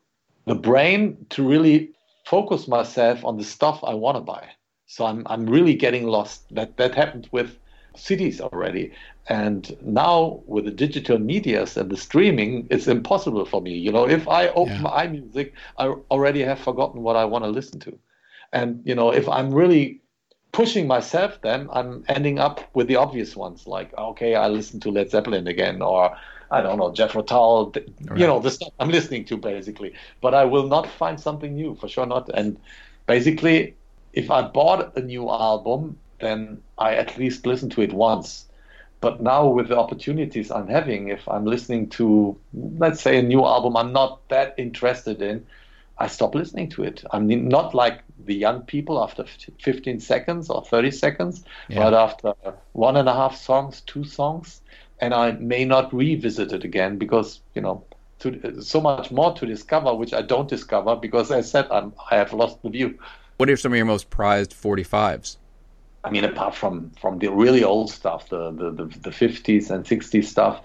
the 0.45 0.55
brain 0.55 1.25
to 1.29 1.48
really 1.48 1.91
focus 2.25 2.67
myself 2.67 3.24
on 3.25 3.38
the 3.38 3.43
stuff 3.43 3.83
I 3.83 3.93
want 3.93 4.17
to 4.17 4.21
buy. 4.21 4.50
So 4.88 5.05
I'm 5.05 5.24
I'm 5.27 5.45
really 5.48 5.74
getting 5.75 6.07
lost. 6.07 6.53
That 6.53 6.77
that 6.77 6.95
happened 6.95 7.29
with 7.31 7.57
CDs 7.95 8.41
already, 8.41 8.91
and 9.27 9.75
now 9.81 10.41
with 10.45 10.65
the 10.65 10.71
digital 10.71 11.17
medias 11.19 11.77
and 11.77 11.89
the 11.89 11.98
streaming, 11.98 12.67
it's 12.69 12.88
impossible 12.88 13.45
for 13.45 13.62
me. 13.62 13.74
You 13.74 13.91
know, 13.91 14.07
if 14.07 14.27
I 14.27 14.48
open 14.50 14.74
Yeah. 14.75 14.81
my 14.81 15.07
iMusic, 15.07 15.51
I 15.77 15.88
already 16.10 16.41
have 16.41 16.60
forgotten 16.60 17.01
what 17.03 17.15
I 17.15 17.25
want 17.25 17.43
to 17.45 17.50
listen 17.50 17.79
to, 17.81 17.98
and 18.53 18.81
you 18.86 18.95
know, 18.95 19.12
if 19.12 19.27
I'm 19.29 19.53
really 19.53 20.01
pushing 20.51 20.88
myself, 20.88 21.39
then 21.41 21.69
I'm 21.71 22.03
ending 22.10 22.39
up 22.39 22.60
with 22.75 22.88
the 22.88 22.98
obvious 22.98 23.36
ones, 23.36 23.67
like 23.67 23.93
okay, 23.98 24.36
I 24.36 24.48
listen 24.48 24.79
to 24.81 24.91
Led 24.91 25.10
Zeppelin 25.10 25.48
again, 25.48 25.81
or 25.81 26.15
I 26.51 26.62
don't 26.62 26.77
know 26.77 26.91
Jethro 26.91 27.24
Tull, 27.24 27.72
right. 27.74 28.20
you 28.20 28.27
know 28.27 28.39
the 28.39 28.51
stuff 28.51 28.74
I'm 28.79 28.89
listening 28.89 29.25
to 29.25 29.38
basically. 29.38 29.93
But 30.20 30.34
I 30.36 30.46
will 30.46 30.67
not 30.67 30.88
find 30.88 31.20
something 31.20 31.55
new 31.55 31.75
for 31.75 31.88
sure 31.88 32.05
not. 32.05 32.29
And 32.34 32.60
basically, 33.08 33.75
if 34.13 34.29
I 34.29 34.41
bought 34.41 34.96
a 34.98 35.01
new 35.01 35.29
album, 35.29 35.98
then 36.20 36.62
I 36.77 36.96
at 36.96 37.17
least 37.17 37.46
listen 37.46 37.70
to 37.72 37.81
it 37.81 37.93
once. 37.93 38.46
But 39.00 39.22
now 39.22 39.48
with 39.48 39.70
the 39.70 39.77
opportunities 39.77 40.51
I'm 40.51 40.67
having, 40.67 41.08
if 41.08 41.27
I'm 41.27 41.46
listening 41.46 41.89
to, 41.91 42.38
let's 42.53 43.01
say, 43.01 43.17
a 43.17 43.24
new 43.24 43.43
album 43.43 43.75
I'm 43.75 43.91
not 43.93 44.27
that 44.29 44.53
interested 44.58 45.22
in, 45.24 45.46
I 45.98 46.08
stop 46.08 46.36
listening 46.36 46.70
to 46.72 46.84
it. 46.84 47.03
I'm 47.12 47.27
not 47.48 47.74
like 47.74 48.01
the 48.25 48.36
young 48.36 48.62
people 48.62 49.03
after 49.03 49.25
15 49.60 50.00
seconds 50.00 50.50
or 50.50 50.63
30 50.63 50.91
seconds, 50.91 51.43
yeah. 51.67 51.79
but 51.79 51.93
after 51.93 52.34
one 52.74 52.98
and 52.98 53.10
a 53.10 53.13
half 53.13 53.36
songs, 53.36 53.81
two 53.81 54.03
songs, 54.03 54.62
and 55.01 55.13
I 55.13 55.31
may 55.31 55.65
not 55.65 55.93
revisit 55.93 56.53
it 56.53 56.63
again 56.63 56.98
because 56.98 57.41
you 57.55 57.62
know 57.62 57.84
to, 58.22 58.62
so 58.62 58.79
much 58.79 59.12
more 59.12 59.34
to 59.34 59.46
discover, 59.46 59.93
which 59.93 60.13
I 60.13 60.22
don't 60.22 60.48
discover 60.48 60.96
because, 60.96 61.31
as 61.31 61.38
I 61.38 61.41
said, 61.41 61.72
I'm, 61.72 61.93
I 62.10 62.15
have 62.15 62.34
lost 62.34 62.62
the 62.62 62.70
view. 62.70 63.00
What 63.38 63.50
are 63.50 63.58
some 63.58 63.74
of 63.74 63.77
your 63.77 63.86
most 63.86 64.10
prized 64.10 64.51
45s? 64.51 65.38
I 66.03 66.10
mean, 66.10 66.24
apart 66.24 66.55
from 66.55 66.91
from 67.00 67.20
the 67.20 67.29
really 67.29 67.63
old 67.63 67.91
stuff, 67.91 68.29
the 68.29 68.51
the 68.51 68.72
the, 68.72 68.86
the 68.86 69.10
50s 69.10 69.70
and 69.70 69.86
60s 69.86 70.25
stuff. 70.25 70.62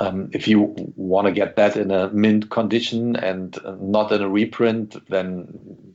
Um, 0.00 0.30
if 0.32 0.48
you 0.48 0.74
want 0.96 1.28
to 1.28 1.32
get 1.32 1.54
that 1.54 1.76
in 1.76 1.92
a 1.92 2.10
mint 2.10 2.50
condition 2.50 3.14
and 3.14 3.56
not 3.80 4.10
in 4.10 4.22
a 4.22 4.28
reprint, 4.28 4.96
then 5.08 5.94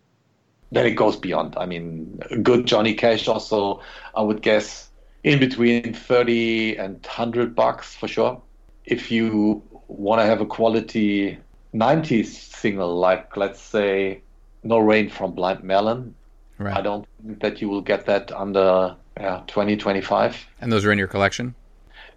then 0.72 0.86
it 0.86 0.92
goes 0.92 1.18
beyond. 1.18 1.56
I 1.58 1.66
mean, 1.66 2.20
good 2.42 2.66
Johnny 2.66 2.94
Cash 2.94 3.28
also, 3.28 3.82
I 4.16 4.22
would 4.22 4.42
guess, 4.42 4.89
in 5.24 5.40
between 5.40 5.94
30 5.94 6.78
and 6.78 6.94
100 6.96 7.56
bucks 7.56 7.96
for 7.96 8.08
sure. 8.08 8.42
If 8.86 9.12
you 9.12 9.62
want 9.88 10.22
to 10.22 10.26
have 10.26 10.42
a 10.42 10.46
quality 10.46 11.38
90s 11.74 12.26
single, 12.28 12.96
like 12.98 13.38
let's 13.38 13.60
say 13.60 14.22
No 14.64 14.80
Rain 14.80 15.10
from 15.10 15.34
Blind 15.34 15.64
Melon, 15.64 16.16
Right. 16.60 16.76
I 16.76 16.82
don't 16.82 17.08
think 17.26 17.40
that 17.40 17.62
you 17.62 17.70
will 17.70 17.82
get 17.82 18.06
that 18.06 18.32
under 18.34 18.96
yeah, 19.18 19.44
2025. 19.48 20.46
And 20.60 20.72
those 20.72 20.86
are 20.86 20.92
in 20.92 21.00
your 21.00 21.08
collection? 21.08 21.56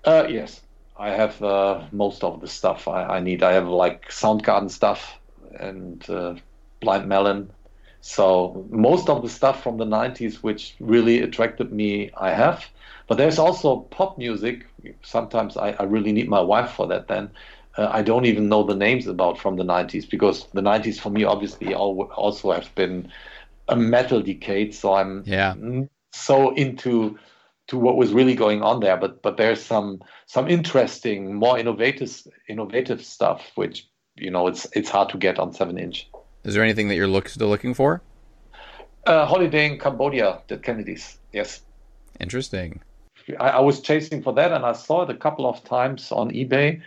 Uh, 0.04 0.26
yes. 0.28 0.60
I 0.98 1.10
have 1.10 1.40
uh, 1.42 1.84
most 1.92 2.24
of 2.24 2.40
the 2.40 2.48
stuff 2.48 2.88
I, 2.88 3.04
I, 3.04 3.20
need. 3.20 3.42
I 3.42 3.52
have 3.52 3.68
like 3.68 4.08
Soundgarden 4.08 4.70
stuff 4.70 5.18
and 5.58 6.04
uh, 6.10 6.34
Blind 6.80 7.08
Melon. 7.08 7.50
So 8.02 8.66
most 8.70 9.08
of 9.08 9.22
the 9.22 9.28
stuff 9.28 9.62
from 9.62 9.78
the 9.78 9.84
90s, 9.84 10.42
which 10.42 10.74
really 10.80 11.20
attracted 11.20 11.72
me, 11.72 12.10
I 12.16 12.30
have. 12.30 12.66
But 13.06 13.16
there's 13.16 13.38
also 13.38 13.80
pop 13.90 14.18
music. 14.18 14.66
Sometimes 15.02 15.56
I, 15.56 15.70
I 15.78 15.84
really 15.84 16.12
need 16.12 16.28
my 16.28 16.40
wife 16.40 16.72
for 16.72 16.86
that 16.88 17.06
then. 17.06 17.30
Uh, 17.78 17.88
I 17.90 18.02
don't 18.02 18.26
even 18.26 18.48
know 18.48 18.64
the 18.64 18.74
names 18.74 19.06
about 19.06 19.38
from 19.38 19.56
the 19.56 19.62
90s 19.62 20.10
because 20.10 20.46
the 20.52 20.60
90s 20.60 20.98
for 21.00 21.10
me 21.10 21.24
obviously 21.24 21.74
also 21.74 22.52
have 22.52 22.74
been 22.74 23.10
a 23.68 23.76
metal 23.76 24.20
decade, 24.20 24.74
so 24.74 24.94
I'm 24.94 25.22
yeah 25.24 25.54
so 26.12 26.54
into 26.54 27.18
to 27.68 27.78
what 27.78 27.96
was 27.96 28.12
really 28.12 28.34
going 28.34 28.62
on 28.62 28.80
there. 28.80 28.96
But 28.96 29.22
but 29.22 29.36
there's 29.36 29.62
some 29.62 30.02
some 30.26 30.48
interesting, 30.48 31.34
more 31.34 31.58
innovative 31.58 32.26
innovative 32.48 33.02
stuff, 33.04 33.52
which 33.54 33.88
you 34.16 34.30
know 34.30 34.48
it's 34.48 34.66
it's 34.74 34.90
hard 34.90 35.08
to 35.10 35.18
get 35.18 35.38
on 35.38 35.52
seven 35.52 35.78
inch. 35.78 36.10
Is 36.44 36.54
there 36.54 36.62
anything 36.62 36.88
that 36.88 36.96
you're 36.96 37.08
look, 37.08 37.28
still 37.28 37.48
looking 37.48 37.74
for? 37.74 38.02
Uh, 39.06 39.26
holiday 39.26 39.66
in 39.66 39.78
Cambodia, 39.78 40.40
the 40.48 40.58
Kennedys. 40.58 41.18
Yes. 41.32 41.62
Interesting. 42.20 42.80
I, 43.40 43.50
I, 43.50 43.60
was 43.60 43.80
chasing 43.80 44.22
for 44.22 44.32
that, 44.34 44.52
and 44.52 44.64
I 44.64 44.72
saw 44.72 45.02
it 45.02 45.10
a 45.10 45.14
couple 45.14 45.46
of 45.46 45.62
times 45.64 46.12
on 46.12 46.30
eBay, 46.30 46.82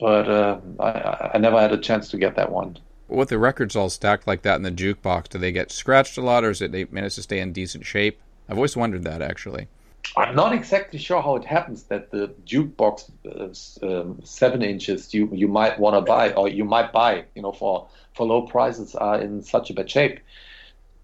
but 0.00 0.28
uh, 0.28 0.60
I, 0.80 1.32
I 1.34 1.38
never 1.38 1.60
had 1.60 1.72
a 1.72 1.78
chance 1.78 2.08
to 2.10 2.18
get 2.18 2.36
that 2.36 2.50
one 2.50 2.78
with 3.12 3.28
the 3.28 3.38
records 3.38 3.76
all 3.76 3.90
stacked 3.90 4.26
like 4.26 4.42
that 4.42 4.56
in 4.56 4.62
the 4.62 4.70
jukebox, 4.70 5.28
do 5.28 5.38
they 5.38 5.52
get 5.52 5.70
scratched 5.70 6.16
a 6.16 6.22
lot, 6.22 6.44
or 6.44 6.50
is 6.50 6.62
it 6.62 6.72
they 6.72 6.84
manage 6.86 7.14
to 7.16 7.22
stay 7.22 7.38
in 7.38 7.52
decent 7.52 7.84
shape? 7.84 8.20
I've 8.48 8.56
always 8.56 8.76
wondered 8.76 9.04
that 9.04 9.22
actually. 9.22 9.68
I'm 10.16 10.34
not 10.34 10.52
exactly 10.52 10.98
sure 10.98 11.22
how 11.22 11.36
it 11.36 11.44
happens 11.44 11.84
that 11.84 12.10
the 12.10 12.34
jukebox 12.44 13.10
uh, 13.24 13.86
um, 13.86 14.20
seven 14.24 14.62
inches 14.62 15.14
you 15.14 15.28
you 15.32 15.48
might 15.48 15.78
want 15.78 15.96
to 15.96 16.00
buy 16.00 16.32
or 16.32 16.48
you 16.48 16.64
might 16.64 16.92
buy 16.92 17.24
you 17.34 17.42
know 17.42 17.52
for 17.52 17.88
for 18.14 18.26
low 18.26 18.42
prices 18.42 18.94
are 18.94 19.20
in 19.20 19.42
such 19.42 19.70
a 19.70 19.74
bad 19.74 19.90
shape. 19.90 20.20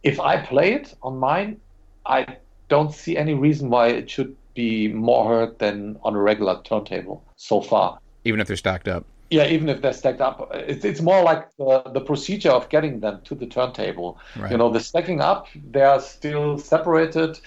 If 0.03 0.21
I 0.21 0.37
play 0.37 0.75
it 0.75 0.95
on 1.03 1.19
mine, 1.19 1.61
I 2.05 2.37
don't 2.69 2.93
see 2.93 3.17
any 3.17 3.35
reason 3.35 3.71
why 3.71 3.89
it 3.89 4.11
should 4.11 4.37
be 4.55 4.89
more 4.89 5.29
hurt 5.29 5.59
than 5.59 5.99
on 6.03 6.15
a 6.15 6.21
regular 6.21 6.61
turntable 6.65 7.25
so 7.37 7.61
far. 7.61 7.99
Even 8.25 8.41
if 8.41 8.49
they're 8.49 8.57
stacked 8.57 8.89
up. 8.89 9.05
Yeah, 9.31 9.47
even 9.47 9.69
if 9.69 9.83
they're 9.83 9.93
stacked 9.93 10.21
up, 10.21 10.51
it's, 10.55 10.85
it's 10.85 11.03
more 11.03 11.23
like 11.23 11.55
the, 11.57 11.83
the 11.93 12.01
procedure 12.01 12.51
of 12.51 12.69
getting 12.71 13.01
them 13.01 13.21
to 13.25 13.35
the 13.35 13.47
turntable. 13.47 14.19
Right. 14.37 14.51
You 14.51 14.57
know, 14.57 14.71
the 14.71 14.81
stacking 14.81 15.21
up, 15.21 15.49
they 15.71 15.83
are 15.83 16.01
still 16.01 16.59
separated, 16.59 17.39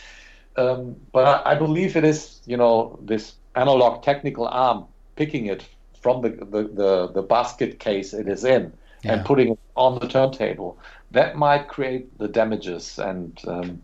um, 0.57 0.95
but 1.11 1.45
I, 1.45 1.51
I, 1.51 1.55
believe 1.55 1.95
it 1.95 2.03
is, 2.03 2.41
you 2.45 2.57
know, 2.57 2.99
this 3.01 3.35
analog 3.55 4.03
technical 4.03 4.47
arm 4.47 4.85
picking 5.15 5.45
it 5.45 5.65
from 6.01 6.21
the, 6.21 6.29
the, 6.29 6.63
the, 6.73 7.11
the 7.13 7.21
basket 7.21 7.79
case 7.79 8.13
it 8.13 8.27
is 8.27 8.43
in 8.43 8.73
yeah. 9.03 9.13
and 9.13 9.25
putting 9.25 9.53
it 9.53 9.59
on 9.75 9.99
the 9.99 10.07
turntable. 10.07 10.77
That 11.11 11.35
might 11.35 11.67
create 11.67 12.17
the 12.17 12.27
damages. 12.27 12.99
And 12.99 13.39
um, 13.47 13.81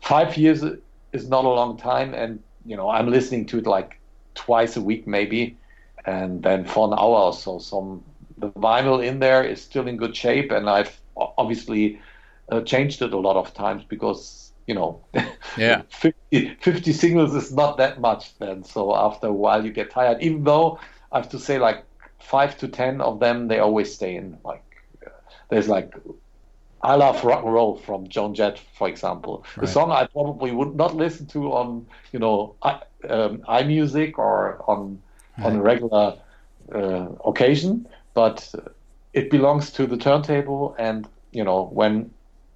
five 0.00 0.36
years 0.36 0.64
is 1.12 1.28
not 1.28 1.44
a 1.44 1.48
long 1.48 1.76
time. 1.76 2.14
And, 2.14 2.42
you 2.64 2.76
know, 2.76 2.88
I'm 2.88 3.08
listening 3.08 3.46
to 3.46 3.58
it 3.58 3.66
like 3.66 4.00
twice 4.34 4.76
a 4.76 4.80
week, 4.80 5.06
maybe 5.06 5.56
and 6.04 6.42
then 6.42 6.64
for 6.64 6.88
an 6.88 6.94
hour 6.98 7.18
or 7.18 7.32
so, 7.32 7.58
some 7.58 8.02
the 8.38 8.50
vinyl 8.50 9.04
in 9.04 9.20
there 9.20 9.44
is 9.44 9.62
still 9.62 9.86
in 9.86 9.96
good 9.96 10.16
shape, 10.16 10.50
and 10.50 10.68
I've 10.68 11.00
obviously 11.16 12.00
uh, 12.50 12.60
changed 12.62 13.02
it 13.02 13.12
a 13.12 13.18
lot 13.18 13.36
of 13.36 13.54
times 13.54 13.84
because 13.84 14.51
you 14.66 14.74
know, 14.74 15.00
yeah, 15.56 15.82
50, 15.90 16.56
50 16.60 16.92
singles 16.92 17.34
is 17.34 17.52
not 17.52 17.76
that 17.78 18.00
much 18.00 18.36
then. 18.38 18.64
So 18.64 18.94
after 18.94 19.26
a 19.26 19.32
while, 19.32 19.64
you 19.64 19.72
get 19.72 19.90
tired. 19.90 20.22
Even 20.22 20.44
though 20.44 20.78
I 21.10 21.18
have 21.18 21.28
to 21.30 21.38
say, 21.38 21.58
like 21.58 21.84
five 22.18 22.56
to 22.58 22.68
ten 22.68 23.00
of 23.00 23.20
them, 23.20 23.48
they 23.48 23.58
always 23.58 23.92
stay 23.92 24.16
in. 24.16 24.38
Like 24.44 24.64
there's 25.48 25.68
like 25.68 25.94
I 26.82 26.96
love 26.96 27.24
rock 27.24 27.44
and 27.44 27.52
roll 27.52 27.76
from 27.76 28.08
Joan 28.08 28.34
Jett, 28.34 28.58
for 28.76 28.88
example. 28.88 29.44
Right. 29.56 29.66
The 29.66 29.72
song 29.72 29.92
I 29.92 30.06
probably 30.06 30.50
would 30.50 30.74
not 30.74 30.96
listen 30.96 31.26
to 31.26 31.52
on, 31.52 31.86
you 32.12 32.18
know, 32.18 32.56
I, 32.62 32.80
um, 33.08 33.38
iMusic 33.38 34.18
or 34.18 34.64
on 34.68 35.00
right. 35.38 35.46
on 35.46 35.56
a 35.56 35.62
regular 35.62 36.18
uh, 36.74 37.06
occasion, 37.24 37.86
but 38.14 38.52
it 39.12 39.30
belongs 39.30 39.70
to 39.72 39.86
the 39.86 39.96
turntable. 39.96 40.74
And 40.78 41.08
you 41.30 41.44
know, 41.44 41.64
when 41.72 42.10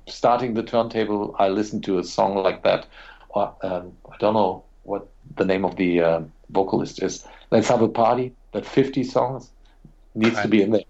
starting 0.06 0.54
the 0.54 0.62
turntable, 0.62 1.34
I 1.38 1.48
listen 1.48 1.80
to 1.82 1.98
a 1.98 2.04
song 2.04 2.36
like 2.36 2.62
that. 2.62 2.86
Or, 3.30 3.54
um, 3.62 3.92
I 4.10 4.16
don't 4.18 4.34
know 4.34 4.64
what 4.84 5.08
the 5.36 5.44
name 5.44 5.64
of 5.64 5.76
the 5.76 6.00
uh, 6.00 6.20
vocalist 6.50 7.02
is. 7.02 7.26
Let's 7.50 7.68
have 7.68 7.82
a 7.82 7.88
party. 7.88 8.34
That 8.52 8.64
50 8.64 9.04
songs 9.04 9.50
needs 10.14 10.36
right. 10.36 10.42
to 10.42 10.48
be 10.48 10.62
in 10.62 10.70
there, 10.70 10.84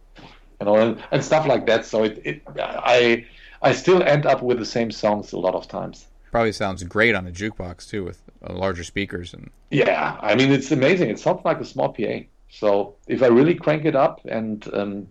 you 0.61 0.67
know, 0.67 0.77
and, 0.77 1.03
and 1.11 1.25
stuff 1.25 1.47
like 1.47 1.67
that. 1.67 1.85
So 1.85 2.05
it, 2.05 2.23
it, 2.25 2.43
I, 2.57 3.27
I 3.63 3.73
still 3.73 4.03
end 4.03 4.27
up 4.27 4.43
with 4.43 4.59
the 4.59 4.65
same 4.65 4.91
songs 4.91 5.33
a 5.33 5.39
lot 5.39 5.55
of 5.55 5.67
times. 5.67 6.07
Probably 6.31 6.53
sounds 6.53 6.83
great 6.85 7.15
on 7.15 7.27
a 7.27 7.31
jukebox 7.31 7.89
too, 7.89 8.05
with 8.05 8.23
uh, 8.47 8.53
larger 8.53 8.85
speakers 8.85 9.33
and. 9.33 9.51
Yeah, 9.71 10.17
I 10.21 10.35
mean 10.37 10.53
it's 10.53 10.71
amazing. 10.71 11.11
It 11.11 11.19
sounds 11.19 11.45
like 11.45 11.61
a 11.61 11.65
small 11.65 11.93
PA. 11.93 12.19
So 12.51 12.95
if 13.09 13.23
I 13.23 13.27
really 13.27 13.55
crank 13.55 13.85
it 13.85 13.97
up 13.97 14.21
and 14.27 14.69
um, 14.75 15.09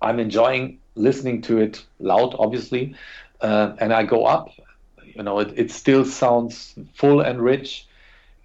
I'm 0.00 0.20
enjoying 0.20 0.78
listening 0.94 1.42
to 1.42 1.58
it 1.58 1.84
loud, 1.98 2.34
obviously, 2.38 2.94
uh, 3.40 3.74
and 3.78 3.92
I 3.92 4.04
go 4.04 4.24
up, 4.24 4.50
you 5.04 5.22
know, 5.22 5.38
it, 5.40 5.52
it 5.56 5.70
still 5.70 6.04
sounds 6.04 6.74
full 6.94 7.20
and 7.20 7.40
rich 7.40 7.86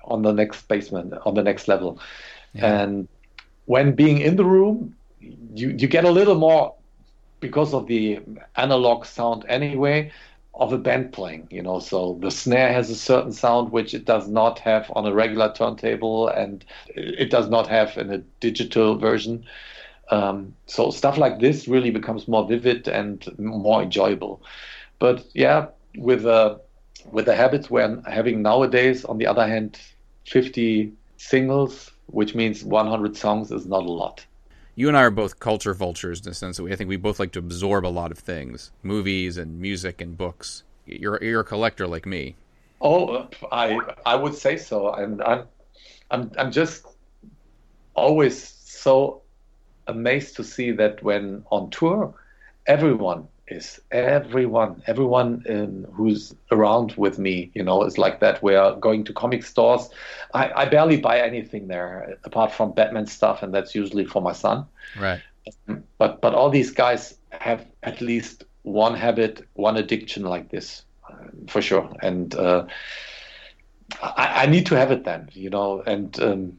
on 0.03 0.21
the 0.21 0.31
next 0.31 0.67
basement, 0.67 1.13
on 1.25 1.33
the 1.35 1.43
next 1.43 1.67
level. 1.67 1.99
Yeah. 2.53 2.81
And 2.81 3.07
when 3.65 3.95
being 3.95 4.19
in 4.19 4.35
the 4.35 4.45
room, 4.45 4.95
you, 5.19 5.69
you 5.77 5.87
get 5.87 6.05
a 6.05 6.11
little 6.11 6.35
more 6.35 6.73
because 7.39 7.73
of 7.73 7.87
the 7.87 8.19
analog 8.55 9.05
sound 9.05 9.45
anyway 9.47 10.11
of 10.53 10.73
a 10.73 10.77
band 10.77 11.13
playing, 11.13 11.47
you 11.51 11.61
know. 11.61 11.79
So 11.79 12.17
the 12.21 12.31
snare 12.31 12.73
has 12.73 12.89
a 12.89 12.95
certain 12.95 13.31
sound 13.31 13.71
which 13.71 13.93
it 13.93 14.05
does 14.05 14.27
not 14.27 14.59
have 14.59 14.91
on 14.95 15.05
a 15.05 15.13
regular 15.13 15.53
turntable, 15.53 16.29
and 16.29 16.65
it 16.87 17.29
does 17.29 17.49
not 17.49 17.67
have 17.67 17.97
in 17.97 18.11
a 18.11 18.17
digital 18.39 18.97
version. 18.97 19.45
Um, 20.09 20.55
so 20.67 20.91
stuff 20.91 21.17
like 21.17 21.39
this 21.39 21.67
really 21.67 21.91
becomes 21.91 22.27
more 22.27 22.47
vivid 22.47 22.87
and 22.87 23.27
more 23.37 23.83
enjoyable. 23.83 24.41
But 24.99 25.25
yeah, 25.33 25.67
with 25.97 26.25
uh, 26.25 26.57
with 27.11 27.25
the 27.25 27.35
habits 27.35 27.69
we're 27.69 28.01
having 28.07 28.41
nowadays, 28.41 29.05
on 29.05 29.17
the 29.17 29.27
other 29.27 29.47
hand, 29.47 29.79
50 30.25 30.93
singles, 31.17 31.91
which 32.07 32.35
means 32.35 32.63
100 32.63 33.17
songs, 33.17 33.51
is 33.51 33.65
not 33.65 33.83
a 33.83 33.91
lot 33.91 34.25
you 34.77 34.87
and 34.87 34.95
I 34.95 35.01
are 35.01 35.09
both 35.09 35.39
culture 35.39 35.73
vultures 35.73 36.19
in 36.19 36.25
the 36.25 36.35
sense 36.35 36.57
that 36.57 36.63
we, 36.63 36.71
I 36.71 36.75
think 36.75 36.87
we 36.87 36.97
both 36.97 37.19
like 37.19 37.31
to 37.31 37.39
absorb 37.39 37.83
a 37.83 37.89
lot 37.89 38.11
of 38.11 38.19
things, 38.19 38.71
movies 38.83 39.35
and 39.35 39.59
music 39.59 40.01
and 40.01 40.15
books. 40.15 40.63
You're 40.85 41.21
you're 41.21 41.41
a 41.41 41.43
collector 41.43 41.87
like 41.87 42.05
me. 42.05 42.35
Oh, 42.79 43.27
I 43.51 43.79
I 44.05 44.15
would 44.15 44.35
say 44.35 44.55
so, 44.55 44.93
and 44.93 45.21
I'm 45.23 45.47
I'm 46.11 46.31
I'm 46.37 46.51
just 46.51 46.85
always 47.95 48.37
so 48.65 49.23
amazed 49.87 50.35
to 50.37 50.43
see 50.43 50.71
that 50.71 51.01
when 51.03 51.43
on 51.51 51.69
tour, 51.69 52.13
everyone 52.65 53.27
is 53.47 53.79
everyone 53.91 54.83
everyone 54.87 55.43
um, 55.49 55.85
who's 55.93 56.35
around 56.51 56.93
with 56.97 57.17
me 57.17 57.49
you 57.53 57.63
know 57.63 57.83
is 57.83 57.97
like 57.97 58.19
that. 58.19 58.43
We're 58.43 58.75
going 58.75 59.03
to 59.05 59.13
comic 59.13 59.43
stores. 59.43 59.89
I, 60.33 60.51
I 60.51 60.65
barely 60.65 60.97
buy 60.97 61.19
anything 61.21 61.67
there 61.67 62.17
apart 62.23 62.51
from 62.51 62.73
batman 62.73 63.07
stuff 63.07 63.43
and 63.43 63.53
that's 63.53 63.73
usually 63.73 64.05
for 64.05 64.21
my 64.21 64.33
son. 64.33 64.65
Right. 64.99 65.21
But 65.97 66.21
but 66.21 66.33
all 66.33 66.49
these 66.49 66.71
guys 66.71 67.17
have 67.31 67.65
at 67.83 68.01
least 68.01 68.43
one 68.63 68.95
habit 68.95 69.47
one 69.53 69.77
addiction 69.77 70.23
like 70.23 70.49
this 70.49 70.83
uh, 71.09 71.15
for 71.47 71.61
sure. 71.61 71.89
And 72.01 72.35
uh, 72.35 72.65
I, 74.01 74.43
I, 74.43 74.45
need 74.47 74.65
to 74.65 74.75
have 74.75 74.91
it 74.91 75.05
then 75.05 75.29
you 75.31 75.49
know 75.49 75.81
and 75.87 76.19
um, 76.19 76.57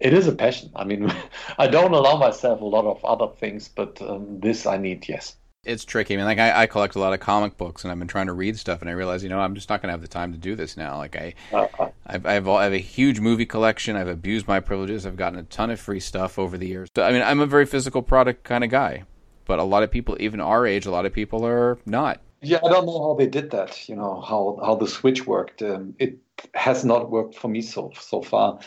it 0.00 0.12
is 0.12 0.26
a 0.26 0.32
passion 0.32 0.70
i 0.74 0.84
mean 0.84 1.12
i 1.58 1.66
don't 1.66 1.92
allow 1.92 2.16
myself 2.16 2.60
a 2.60 2.64
lot 2.64 2.84
of 2.84 3.04
other 3.04 3.32
things 3.36 3.68
but 3.68 4.00
um, 4.02 4.40
this 4.40 4.66
i 4.66 4.76
need 4.76 5.08
yes 5.08 5.36
it's 5.64 5.84
tricky. 5.84 6.14
I 6.14 6.16
mean, 6.16 6.24
like 6.24 6.38
I, 6.38 6.62
I, 6.62 6.66
collect 6.66 6.94
a 6.94 6.98
lot 6.98 7.12
of 7.12 7.20
comic 7.20 7.58
books, 7.58 7.84
and 7.84 7.92
I've 7.92 7.98
been 7.98 8.08
trying 8.08 8.28
to 8.28 8.32
read 8.32 8.58
stuff, 8.58 8.80
and 8.80 8.88
I 8.88 8.94
realize, 8.94 9.22
you 9.22 9.28
know, 9.28 9.38
I'm 9.38 9.54
just 9.54 9.68
not 9.68 9.82
going 9.82 9.88
to 9.88 9.92
have 9.92 10.00
the 10.00 10.08
time 10.08 10.32
to 10.32 10.38
do 10.38 10.56
this 10.56 10.74
now. 10.74 10.96
Like 10.96 11.16
I, 11.16 11.34
uh-huh. 11.52 11.90
I've, 12.06 12.24
I've, 12.24 12.48
I 12.48 12.64
have 12.64 12.72
a 12.72 12.78
huge 12.78 13.20
movie 13.20 13.44
collection. 13.44 13.94
I've 13.94 14.08
abused 14.08 14.48
my 14.48 14.60
privileges. 14.60 15.04
I've 15.04 15.16
gotten 15.16 15.38
a 15.38 15.42
ton 15.42 15.70
of 15.70 15.78
free 15.78 16.00
stuff 16.00 16.38
over 16.38 16.56
the 16.56 16.66
years. 16.66 16.88
So, 16.96 17.02
I 17.02 17.12
mean, 17.12 17.20
I'm 17.20 17.40
a 17.40 17.46
very 17.46 17.66
physical 17.66 18.00
product 18.00 18.42
kind 18.44 18.64
of 18.64 18.70
guy, 18.70 19.04
but 19.44 19.58
a 19.58 19.62
lot 19.62 19.82
of 19.82 19.90
people, 19.90 20.16
even 20.18 20.40
our 20.40 20.66
age, 20.66 20.86
a 20.86 20.90
lot 20.90 21.04
of 21.04 21.12
people 21.12 21.44
are 21.44 21.78
not. 21.84 22.22
Yeah, 22.40 22.60
I 22.64 22.70
don't 22.70 22.86
know 22.86 23.02
how 23.02 23.14
they 23.18 23.26
did 23.26 23.50
that. 23.50 23.86
You 23.86 23.96
know 23.96 24.22
how 24.22 24.58
how 24.64 24.76
the 24.76 24.88
switch 24.88 25.26
worked. 25.26 25.60
Um, 25.60 25.94
it 25.98 26.16
has 26.54 26.86
not 26.86 27.10
worked 27.10 27.34
for 27.34 27.48
me 27.48 27.60
so 27.60 27.92
so 28.00 28.22
far. 28.22 28.60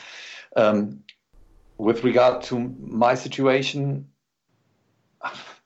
Um, 0.56 1.00
with 1.78 2.04
regard 2.04 2.44
to 2.44 2.60
my 2.80 3.16
situation 3.16 4.08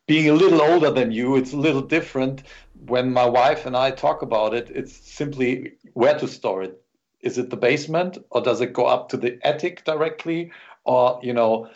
being 0.07 0.29
a 0.29 0.33
little 0.33 0.61
older 0.61 0.89
than 0.89 1.11
you, 1.11 1.35
it's 1.35 1.53
a 1.53 1.57
little 1.57 1.81
different. 1.81 2.43
When 2.85 3.11
my 3.11 3.25
wife 3.25 3.65
and 3.65 3.75
I 3.75 3.91
talk 3.91 4.21
about 4.21 4.53
it, 4.53 4.69
it's 4.73 4.93
simply 4.93 5.73
where 5.93 6.17
to 6.17 6.27
store 6.27 6.63
it. 6.63 6.81
Is 7.21 7.37
it 7.37 7.49
the 7.49 7.57
basement 7.57 8.17
or 8.29 8.41
does 8.41 8.61
it 8.61 8.71
go 8.71 8.85
up 8.85 9.09
to 9.09 9.17
the 9.17 9.37
attic 9.45 9.83
directly? 9.83 10.51
Or, 10.85 11.19
you 11.21 11.33
know, 11.33 11.69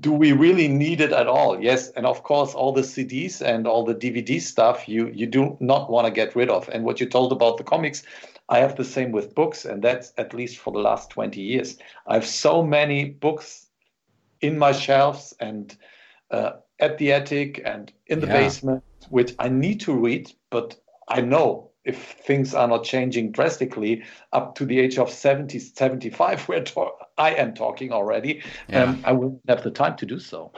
do 0.00 0.12
we 0.12 0.32
really 0.32 0.66
need 0.66 1.00
it 1.00 1.12
at 1.12 1.28
all? 1.28 1.62
Yes, 1.62 1.90
and 1.90 2.04
of 2.04 2.24
course, 2.24 2.52
all 2.52 2.72
the 2.72 2.82
CDs 2.82 3.40
and 3.40 3.66
all 3.66 3.84
the 3.84 3.94
DVD 3.94 4.40
stuff 4.40 4.88
you 4.88 5.08
you 5.08 5.26
do 5.26 5.56
not 5.60 5.88
want 5.88 6.06
to 6.06 6.12
get 6.12 6.34
rid 6.34 6.50
of. 6.50 6.68
And 6.68 6.84
what 6.84 7.00
you 7.00 7.06
told 7.06 7.32
about 7.32 7.56
the 7.56 7.64
comics, 7.64 8.02
I 8.48 8.58
have 8.58 8.76
the 8.76 8.84
same 8.84 9.12
with 9.12 9.34
books, 9.34 9.64
and 9.64 9.82
that's 9.82 10.12
at 10.18 10.34
least 10.34 10.58
for 10.58 10.72
the 10.72 10.80
last 10.80 11.10
twenty 11.10 11.40
years. 11.40 11.78
I 12.06 12.14
have 12.14 12.26
so 12.26 12.62
many 12.62 13.04
books 13.04 13.67
in 14.40 14.58
my 14.58 14.72
shelves, 14.72 15.34
and 15.40 15.76
uh, 16.30 16.52
at 16.80 16.98
the 16.98 17.12
attic 17.12 17.60
and 17.64 17.92
in 18.06 18.20
the 18.20 18.26
yeah. 18.26 18.32
basement, 18.32 18.82
which 19.10 19.34
I 19.38 19.48
need 19.48 19.80
to 19.80 19.92
read, 19.92 20.32
but 20.50 20.76
I 21.08 21.20
know 21.20 21.70
if 21.84 22.12
things 22.26 22.54
are 22.54 22.68
not 22.68 22.84
changing 22.84 23.32
drastically 23.32 24.02
up 24.32 24.54
to 24.56 24.66
the 24.66 24.78
age 24.78 24.98
of 24.98 25.10
70, 25.10 25.58
75, 25.58 26.42
where 26.48 26.62
to- 26.62 26.90
I 27.16 27.30
am 27.34 27.54
talking 27.54 27.92
already, 27.92 28.42
yeah. 28.68 28.84
um, 28.84 29.02
I 29.04 29.12
will 29.12 29.40
have 29.48 29.62
the 29.62 29.70
time 29.70 29.96
to 29.96 30.06
do 30.06 30.18
so. 30.18 30.52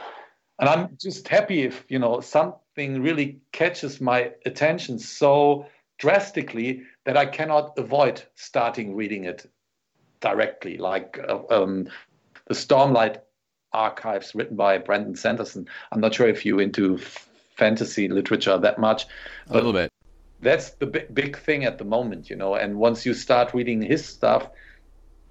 And 0.59 0.69
I'm 0.69 0.97
just 1.01 1.27
happy 1.27 1.63
if, 1.63 1.85
you 1.89 1.97
know, 1.97 2.19
something 2.19 3.01
really 3.01 3.39
catches 3.51 3.99
my 3.99 4.31
attention 4.45 4.99
so 4.99 5.65
drastically 5.97 6.83
that 7.05 7.17
I 7.17 7.25
cannot 7.25 7.77
avoid 7.77 8.21
starting 8.35 8.95
reading 8.95 9.23
it 9.23 9.49
directly, 10.19 10.77
like 10.77 11.19
uh, 11.27 11.39
um, 11.49 11.87
the 12.47 12.53
Stormlight 12.53 13.21
archives 13.73 14.35
written 14.35 14.55
by 14.55 14.77
Brandon 14.77 15.15
Sanderson. 15.15 15.67
I'm 15.91 16.01
not 16.01 16.13
sure 16.13 16.27
if 16.27 16.45
you're 16.45 16.61
into 16.61 16.97
fantasy 17.55 18.07
literature 18.07 18.57
that 18.57 18.79
much. 18.79 19.05
A 19.49 19.53
little 19.53 19.73
bit. 19.73 19.91
That's 20.41 20.71
the 20.71 20.87
big, 20.87 21.13
big 21.13 21.37
thing 21.37 21.65
at 21.65 21.77
the 21.77 21.85
moment, 21.85 22.29
you 22.29 22.35
know. 22.35 22.55
And 22.55 22.77
once 22.77 23.05
you 23.05 23.13
start 23.13 23.53
reading 23.53 23.81
his 23.81 24.03
stuff, 24.05 24.49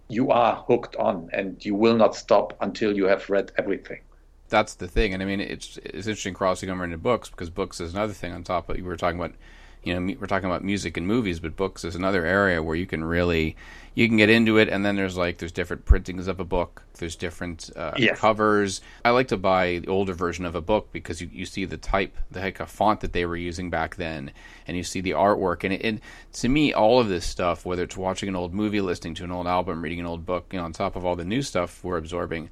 you 0.08 0.30
are 0.30 0.64
hooked 0.68 0.96
on, 0.96 1.30
and 1.32 1.64
you 1.64 1.74
will 1.74 1.96
not 1.96 2.14
stop 2.14 2.56
until 2.60 2.96
you 2.96 3.06
have 3.06 3.28
read 3.28 3.52
everything. 3.56 4.00
That's 4.48 4.74
the 4.74 4.88
thing, 4.88 5.14
and 5.14 5.22
I 5.22 5.26
mean, 5.26 5.40
it's 5.40 5.78
it's 5.84 6.08
interesting 6.08 6.34
crossing 6.34 6.70
over 6.70 6.82
into 6.84 6.98
books 6.98 7.28
because 7.28 7.50
books 7.50 7.80
is 7.80 7.94
another 7.94 8.12
thing 8.12 8.32
on 8.32 8.42
top 8.42 8.68
of. 8.68 8.76
We 8.76 8.82
were 8.82 8.96
talking 8.96 9.18
about 9.18 9.34
you 9.82 9.98
know 9.98 10.14
we're 10.20 10.26
talking 10.26 10.48
about 10.48 10.62
music 10.62 10.96
and 10.96 11.06
movies 11.06 11.40
but 11.40 11.56
books 11.56 11.84
is 11.84 11.94
another 11.94 12.24
area 12.24 12.62
where 12.62 12.76
you 12.76 12.86
can 12.86 13.02
really 13.02 13.56
you 13.94 14.06
can 14.06 14.16
get 14.16 14.30
into 14.30 14.58
it 14.58 14.68
and 14.68 14.84
then 14.84 14.96
there's 14.96 15.16
like 15.16 15.38
there's 15.38 15.52
different 15.52 15.84
printings 15.84 16.26
of 16.26 16.38
a 16.38 16.44
book 16.44 16.82
there's 16.98 17.16
different 17.16 17.70
uh, 17.76 17.92
yes. 17.96 18.18
covers 18.18 18.80
i 19.04 19.10
like 19.10 19.28
to 19.28 19.36
buy 19.36 19.78
the 19.78 19.88
older 19.88 20.12
version 20.12 20.44
of 20.44 20.54
a 20.54 20.60
book 20.60 20.92
because 20.92 21.20
you, 21.20 21.28
you 21.32 21.46
see 21.46 21.64
the 21.64 21.76
type 21.76 22.16
the 22.30 22.40
heck 22.40 22.60
of 22.60 22.70
font 22.70 23.00
that 23.00 23.12
they 23.12 23.24
were 23.24 23.36
using 23.36 23.70
back 23.70 23.96
then 23.96 24.30
and 24.66 24.76
you 24.76 24.82
see 24.82 25.00
the 25.00 25.12
artwork 25.12 25.64
and, 25.64 25.72
it, 25.72 25.82
and 25.82 26.00
to 26.32 26.48
me 26.48 26.72
all 26.72 27.00
of 27.00 27.08
this 27.08 27.24
stuff 27.24 27.64
whether 27.64 27.82
it's 27.82 27.96
watching 27.96 28.28
an 28.28 28.36
old 28.36 28.52
movie 28.52 28.80
listening 28.80 29.14
to 29.14 29.24
an 29.24 29.32
old 29.32 29.46
album 29.46 29.82
reading 29.82 30.00
an 30.00 30.06
old 30.06 30.26
book 30.26 30.46
you 30.52 30.58
know 30.58 30.64
on 30.64 30.72
top 30.72 30.94
of 30.94 31.04
all 31.04 31.16
the 31.16 31.24
new 31.24 31.42
stuff 31.42 31.82
we're 31.82 31.96
absorbing 31.96 32.50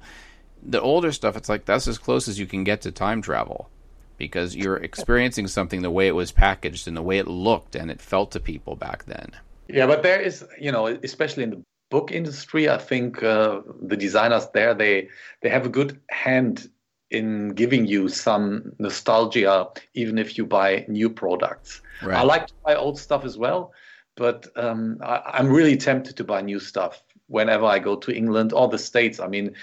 the 0.63 0.81
older 0.81 1.11
stuff 1.11 1.37
it's 1.37 1.47
like 1.49 1.65
that's 1.65 1.87
as 1.87 1.97
close 1.97 2.27
as 2.27 2.39
you 2.39 2.45
can 2.45 2.63
get 2.63 2.81
to 2.81 2.91
time 2.91 3.21
travel 3.21 3.69
because 4.19 4.55
you're 4.55 4.77
experiencing 4.77 5.47
something 5.47 5.81
the 5.81 5.89
way 5.89 6.07
it 6.07 6.13
was 6.13 6.31
packaged 6.31 6.87
and 6.87 6.95
the 6.95 7.01
way 7.01 7.17
it 7.17 7.27
looked 7.27 7.75
and 7.75 7.89
it 7.89 7.99
felt 7.99 8.31
to 8.31 8.39
people 8.39 8.75
back 8.75 9.05
then. 9.05 9.31
Yeah, 9.67 9.87
but 9.87 10.03
there 10.03 10.21
is, 10.21 10.45
you 10.59 10.71
know, 10.71 10.85
especially 10.87 11.43
in 11.43 11.49
the 11.49 11.63
book 11.89 12.11
industry, 12.11 12.69
I 12.69 12.77
think 12.77 13.23
uh, 13.23 13.61
the 13.81 13.97
designers 13.97 14.47
there 14.53 14.75
they 14.75 15.09
they 15.41 15.49
have 15.49 15.65
a 15.65 15.69
good 15.69 15.99
hand 16.09 16.69
in 17.09 17.49
giving 17.49 17.87
you 17.87 18.07
some 18.07 18.73
nostalgia, 18.77 19.67
even 19.95 20.19
if 20.19 20.37
you 20.37 20.45
buy 20.45 20.85
new 20.87 21.09
products. 21.09 21.81
Right. 22.03 22.17
I 22.17 22.21
like 22.21 22.47
to 22.47 22.53
buy 22.63 22.75
old 22.75 22.99
stuff 22.99 23.25
as 23.25 23.37
well, 23.37 23.71
but 24.15 24.47
um, 24.55 24.99
I, 25.01 25.39
am 25.39 25.47
really 25.47 25.77
tempted 25.77 26.17
to 26.17 26.23
buy 26.23 26.41
new 26.41 26.59
stuff 26.59 27.01
whenever 27.27 27.65
I 27.65 27.79
go 27.79 27.95
to 27.95 28.15
England 28.15 28.53
or 28.53 28.67
the 28.67 28.77
States. 28.77 29.19
I 29.19 29.27
mean, 29.27 29.55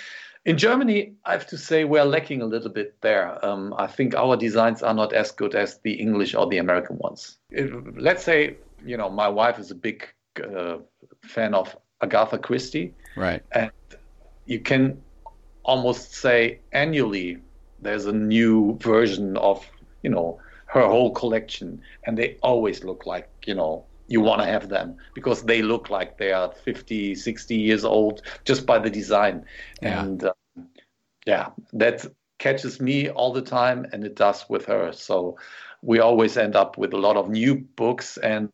in 0.46 0.56
Germany, 0.56 1.12
I 1.24 1.32
have 1.32 1.46
to 1.48 1.58
say 1.58 1.84
we're 1.84 2.04
lacking 2.04 2.40
a 2.40 2.46
little 2.46 2.70
bit 2.70 2.94
there. 3.00 3.44
Um, 3.44 3.74
I 3.76 3.88
think 3.88 4.14
our 4.14 4.36
designs 4.36 4.80
are 4.80 4.94
not 4.94 5.12
as 5.12 5.32
good 5.32 5.56
as 5.56 5.78
the 5.78 5.92
English 5.92 6.36
or 6.36 6.46
the 6.46 6.58
American 6.58 6.98
ones. 6.98 7.38
If, 7.50 7.72
let's 7.96 8.22
say, 8.22 8.56
you 8.84 8.96
know, 8.96 9.10
my 9.10 9.28
wife 9.28 9.58
is 9.58 9.72
a 9.72 9.74
big 9.74 10.06
uh, 10.40 10.78
fan 11.22 11.52
of 11.52 11.76
Agatha 12.00 12.38
Christie. 12.38 12.94
Right. 13.16 13.42
And 13.52 13.72
you 14.46 14.60
can 14.60 15.02
almost 15.64 16.14
say 16.14 16.60
annually 16.70 17.38
there's 17.82 18.06
a 18.06 18.12
new 18.12 18.78
version 18.80 19.36
of, 19.38 19.68
you 20.04 20.10
know, 20.10 20.38
her 20.66 20.86
whole 20.86 21.10
collection. 21.10 21.82
And 22.04 22.16
they 22.16 22.36
always 22.44 22.84
look 22.84 23.04
like, 23.04 23.28
you 23.46 23.56
know, 23.56 23.84
you 24.08 24.20
want 24.20 24.40
to 24.40 24.46
have 24.46 24.68
them 24.68 24.96
because 25.14 25.42
they 25.42 25.62
look 25.62 25.90
like 25.90 26.18
they 26.18 26.32
are 26.32 26.52
50 26.52 27.14
60 27.14 27.54
years 27.56 27.84
old 27.84 28.22
just 28.44 28.66
by 28.66 28.78
the 28.78 28.90
design. 28.90 29.44
Yeah. 29.82 30.04
and 30.04 30.24
uh, 30.24 30.32
yeah 31.26 31.48
that 31.72 32.06
catches 32.38 32.80
me 32.80 33.08
all 33.10 33.32
the 33.32 33.42
time 33.42 33.86
and 33.92 34.04
it 34.04 34.14
does 34.14 34.44
with 34.48 34.66
her. 34.66 34.92
So 34.92 35.36
we 35.82 36.00
always 36.00 36.36
end 36.36 36.56
up 36.56 36.76
with 36.78 36.92
a 36.92 36.98
lot 36.98 37.16
of 37.16 37.30
new 37.30 37.56
books 37.76 38.16
and 38.18 38.50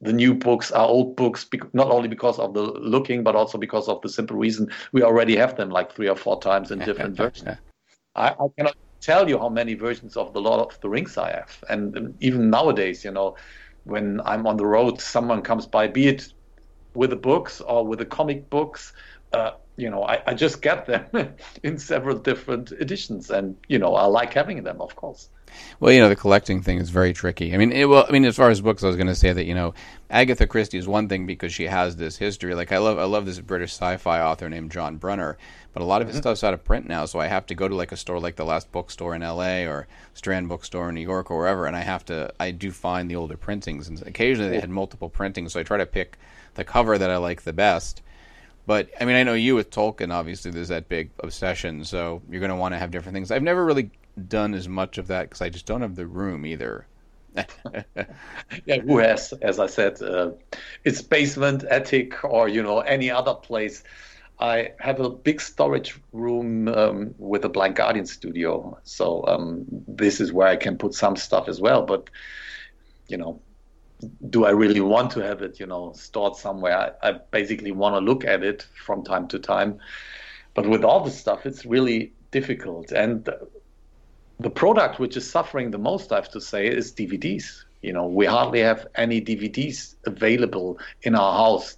the 0.00 0.12
new 0.12 0.34
books 0.34 0.70
are 0.72 0.86
old 0.86 1.16
books 1.16 1.46
not 1.72 1.90
only 1.90 2.08
because 2.08 2.38
of 2.38 2.54
the 2.54 2.62
looking 2.62 3.22
but 3.22 3.34
also 3.34 3.56
because 3.56 3.88
of 3.88 4.00
the 4.02 4.08
simple 4.08 4.36
reason 4.36 4.68
we 4.92 5.02
already 5.02 5.36
have 5.36 5.56
them 5.56 5.70
like 5.70 5.92
three 5.92 6.08
or 6.08 6.16
four 6.16 6.40
times 6.40 6.70
in 6.70 6.78
different 6.80 7.16
versions. 7.16 7.58
I, 8.14 8.28
I 8.30 8.46
cannot 8.56 8.76
tell 9.00 9.28
you 9.28 9.38
how 9.38 9.48
many 9.48 9.72
versions 9.72 10.18
of 10.18 10.34
the 10.34 10.40
lord 10.40 10.60
of 10.60 10.78
the 10.82 10.88
rings 10.90 11.16
i 11.16 11.30
have 11.30 11.64
and 11.70 12.14
even 12.20 12.50
nowadays 12.50 13.04
you 13.04 13.10
know 13.10 13.36
when 13.84 14.20
I'm 14.24 14.46
on 14.46 14.56
the 14.56 14.66
road, 14.66 15.00
someone 15.00 15.42
comes 15.42 15.66
by, 15.66 15.88
be 15.88 16.08
it 16.08 16.32
with 16.94 17.10
the 17.10 17.16
books 17.16 17.60
or 17.60 17.86
with 17.86 17.98
the 17.98 18.04
comic 18.04 18.50
books, 18.50 18.92
uh, 19.32 19.52
you 19.76 19.90
know, 19.90 20.04
I, 20.04 20.22
I 20.26 20.34
just 20.34 20.60
get 20.60 20.86
them 20.86 21.34
in 21.62 21.78
several 21.78 22.18
different 22.18 22.72
editions, 22.72 23.30
and 23.30 23.56
you 23.68 23.78
know, 23.78 23.94
I 23.94 24.04
like 24.04 24.34
having 24.34 24.62
them, 24.62 24.80
of 24.80 24.94
course. 24.94 25.28
Well, 25.80 25.92
you 25.92 26.00
know, 26.00 26.08
the 26.08 26.16
collecting 26.16 26.62
thing 26.62 26.78
is 26.78 26.90
very 26.90 27.12
tricky. 27.12 27.54
I 27.54 27.56
mean, 27.56 27.72
it, 27.72 27.86
well, 27.86 28.04
I 28.08 28.12
mean, 28.12 28.24
as 28.24 28.36
far 28.36 28.50
as 28.50 28.60
books, 28.60 28.84
I 28.84 28.86
was 28.86 28.96
going 28.96 29.08
to 29.08 29.14
say 29.14 29.32
that 29.32 29.46
you 29.46 29.54
know, 29.54 29.74
Agatha 30.08 30.46
Christie 30.46 30.78
is 30.78 30.86
one 30.86 31.08
thing 31.08 31.26
because 31.26 31.52
she 31.52 31.64
has 31.64 31.96
this 31.96 32.16
history. 32.16 32.54
Like 32.54 32.72
I 32.72 32.78
love, 32.78 32.98
I 32.98 33.04
love 33.04 33.26
this 33.26 33.40
British 33.40 33.72
sci-fi 33.72 34.20
author 34.20 34.48
named 34.48 34.70
John 34.70 34.96
Brunner, 34.96 35.38
but 35.72 35.82
a 35.82 35.84
lot 35.84 36.02
of 36.02 36.08
his 36.08 36.16
mm-hmm. 36.16 36.22
stuff's 36.22 36.44
out 36.44 36.54
of 36.54 36.64
print 36.64 36.88
now, 36.88 37.04
so 37.04 37.20
I 37.20 37.26
have 37.26 37.46
to 37.46 37.54
go 37.54 37.68
to 37.68 37.74
like 37.74 37.92
a 37.92 37.96
store 37.96 38.18
like 38.18 38.36
the 38.36 38.44
Last 38.44 38.72
Bookstore 38.72 39.14
in 39.14 39.22
L.A. 39.22 39.66
or 39.66 39.86
Strand 40.14 40.48
Bookstore 40.48 40.88
in 40.88 40.94
New 40.94 41.00
York 41.00 41.30
or 41.30 41.38
wherever, 41.38 41.66
and 41.66 41.76
I 41.76 41.80
have 41.80 42.04
to, 42.06 42.32
I 42.40 42.50
do 42.50 42.70
find 42.70 43.10
the 43.10 43.16
older 43.16 43.36
printings, 43.36 43.88
and 43.88 44.00
occasionally 44.06 44.50
they 44.50 44.60
had 44.60 44.70
multiple 44.70 45.08
printings, 45.08 45.52
so 45.52 45.60
I 45.60 45.62
try 45.62 45.78
to 45.78 45.86
pick 45.86 46.18
the 46.54 46.64
cover 46.64 46.98
that 46.98 47.10
I 47.10 47.16
like 47.18 47.42
the 47.42 47.52
best. 47.52 48.02
But 48.66 48.90
I 49.00 49.04
mean, 49.04 49.16
I 49.16 49.22
know 49.22 49.34
you 49.34 49.54
with 49.54 49.70
Tolkien. 49.70 50.12
Obviously, 50.12 50.50
there's 50.50 50.68
that 50.68 50.88
big 50.88 51.10
obsession, 51.20 51.84
so 51.84 52.22
you're 52.30 52.40
going 52.40 52.50
to 52.50 52.56
want 52.56 52.74
to 52.74 52.78
have 52.78 52.90
different 52.90 53.14
things. 53.14 53.30
I've 53.30 53.42
never 53.42 53.64
really 53.64 53.90
done 54.28 54.54
as 54.54 54.68
much 54.68 54.98
of 54.98 55.06
that 55.08 55.22
because 55.22 55.40
I 55.40 55.48
just 55.48 55.66
don't 55.66 55.80
have 55.80 55.96
the 55.96 56.06
room 56.06 56.44
either. 56.44 56.86
yeah, 58.66 58.78
who 58.80 58.98
has, 58.98 59.32
as 59.40 59.60
I 59.60 59.66
said, 59.66 60.02
uh, 60.02 60.32
its 60.84 61.00
basement, 61.00 61.64
attic, 61.64 62.24
or 62.24 62.48
you 62.48 62.62
know 62.62 62.80
any 62.80 63.10
other 63.10 63.34
place. 63.34 63.84
I 64.40 64.72
have 64.78 65.00
a 65.00 65.10
big 65.10 65.40
storage 65.40 65.98
room 66.12 66.68
um, 66.68 67.14
with 67.18 67.44
a 67.44 67.48
Blind 67.48 67.76
Guardian 67.76 68.06
studio, 68.06 68.78
so 68.84 69.24
um, 69.26 69.66
this 69.86 70.20
is 70.20 70.32
where 70.32 70.48
I 70.48 70.56
can 70.56 70.78
put 70.78 70.94
some 70.94 71.16
stuff 71.16 71.48
as 71.48 71.60
well. 71.60 71.84
But 71.84 72.08
you 73.08 73.18
know, 73.18 73.40
do 74.30 74.46
I 74.46 74.50
really 74.50 74.80
want 74.80 75.10
to 75.12 75.20
have 75.20 75.42
it, 75.42 75.60
you 75.60 75.66
know, 75.66 75.92
stored 75.92 76.36
somewhere? 76.36 76.96
I, 77.02 77.10
I 77.10 77.12
basically 77.30 77.72
want 77.72 77.96
to 77.96 78.00
look 78.00 78.24
at 78.24 78.42
it 78.42 78.66
from 78.84 79.04
time 79.04 79.28
to 79.28 79.38
time, 79.38 79.78
but 80.54 80.66
with 80.66 80.84
all 80.84 81.04
the 81.04 81.10
stuff, 81.10 81.44
it's 81.44 81.66
really 81.66 82.12
difficult. 82.30 82.92
And 82.92 83.28
the 84.38 84.50
product 84.50 84.98
which 84.98 85.16
is 85.18 85.30
suffering 85.30 85.70
the 85.70 85.78
most, 85.78 86.12
I 86.12 86.16
have 86.16 86.30
to 86.30 86.40
say, 86.40 86.66
is 86.66 86.92
DVDs. 86.92 87.64
You 87.82 87.92
know, 87.92 88.06
we 88.06 88.24
hardly 88.24 88.60
have 88.60 88.86
any 88.94 89.20
DVDs 89.20 89.96
available 90.06 90.78
in 91.02 91.14
our 91.14 91.32
house 91.32 91.76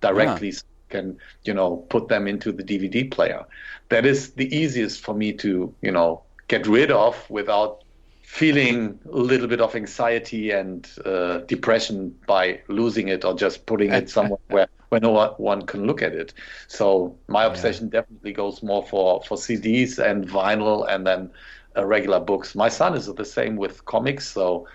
directly. 0.00 0.50
Yeah. 0.50 0.58
Can 0.94 1.18
you 1.44 1.54
know 1.54 1.76
put 1.88 2.08
them 2.08 2.26
into 2.26 2.52
the 2.52 2.62
DVD 2.62 3.10
player. 3.10 3.44
That 3.88 4.06
is 4.06 4.30
the 4.34 4.48
easiest 4.54 5.00
for 5.00 5.14
me 5.14 5.32
to 5.44 5.74
you 5.82 5.90
know 5.90 6.22
get 6.48 6.66
rid 6.66 6.90
of 6.90 7.28
without 7.28 7.82
feeling 8.22 8.98
a 9.12 9.16
little 9.16 9.46
bit 9.46 9.60
of 9.60 9.76
anxiety 9.76 10.50
and 10.50 10.88
uh, 11.04 11.38
depression 11.46 12.14
by 12.26 12.60
losing 12.68 13.08
it 13.08 13.24
or 13.24 13.34
just 13.34 13.66
putting 13.66 13.92
it 13.92 14.10
somewhere 14.16 14.40
where, 14.48 14.68
where 14.88 15.00
no 15.00 15.34
one 15.38 15.62
can 15.62 15.86
look 15.86 16.02
at 16.02 16.12
it. 16.12 16.32
So 16.66 17.16
my 17.28 17.44
obsession 17.44 17.86
yeah. 17.86 18.00
definitely 18.00 18.32
goes 18.32 18.62
more 18.62 18.82
for, 18.86 19.22
for 19.22 19.36
CDs 19.36 19.98
and 19.98 20.28
vinyl 20.28 20.88
and 20.88 21.06
then 21.06 21.30
uh, 21.76 21.84
regular 21.84 22.18
books. 22.20 22.54
My 22.54 22.68
son 22.68 22.94
is 22.94 23.06
the 23.06 23.24
same 23.24 23.56
with 23.56 23.84
comics, 23.84 24.26
so 24.26 24.66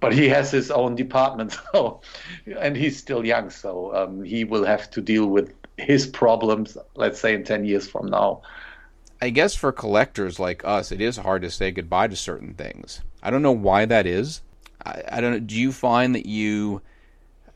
but 0.00 0.12
he 0.12 0.28
has 0.28 0.50
his 0.50 0.70
own 0.70 0.94
department, 0.94 1.56
so 1.72 2.00
and 2.58 2.76
he's 2.76 2.96
still 2.96 3.24
young, 3.24 3.50
so 3.50 3.94
um, 3.94 4.22
he 4.22 4.44
will 4.44 4.64
have 4.64 4.90
to 4.90 5.00
deal 5.00 5.26
with 5.26 5.52
his 5.76 6.06
problems. 6.06 6.76
Let's 6.94 7.20
say 7.20 7.34
in 7.34 7.44
ten 7.44 7.64
years 7.64 7.88
from 7.88 8.06
now. 8.06 8.42
I 9.20 9.30
guess 9.30 9.54
for 9.54 9.72
collectors 9.72 10.38
like 10.38 10.64
us, 10.64 10.92
it 10.92 11.00
is 11.00 11.16
hard 11.16 11.42
to 11.42 11.50
say 11.50 11.70
goodbye 11.70 12.08
to 12.08 12.16
certain 12.16 12.52
things. 12.54 13.00
I 13.22 13.30
don't 13.30 13.42
know 13.42 13.52
why 13.52 13.86
that 13.86 14.06
is. 14.06 14.42
I, 14.84 15.02
I 15.10 15.20
don't 15.20 15.32
know. 15.32 15.40
Do 15.40 15.56
you 15.56 15.72
find 15.72 16.14
that 16.14 16.26
you 16.26 16.82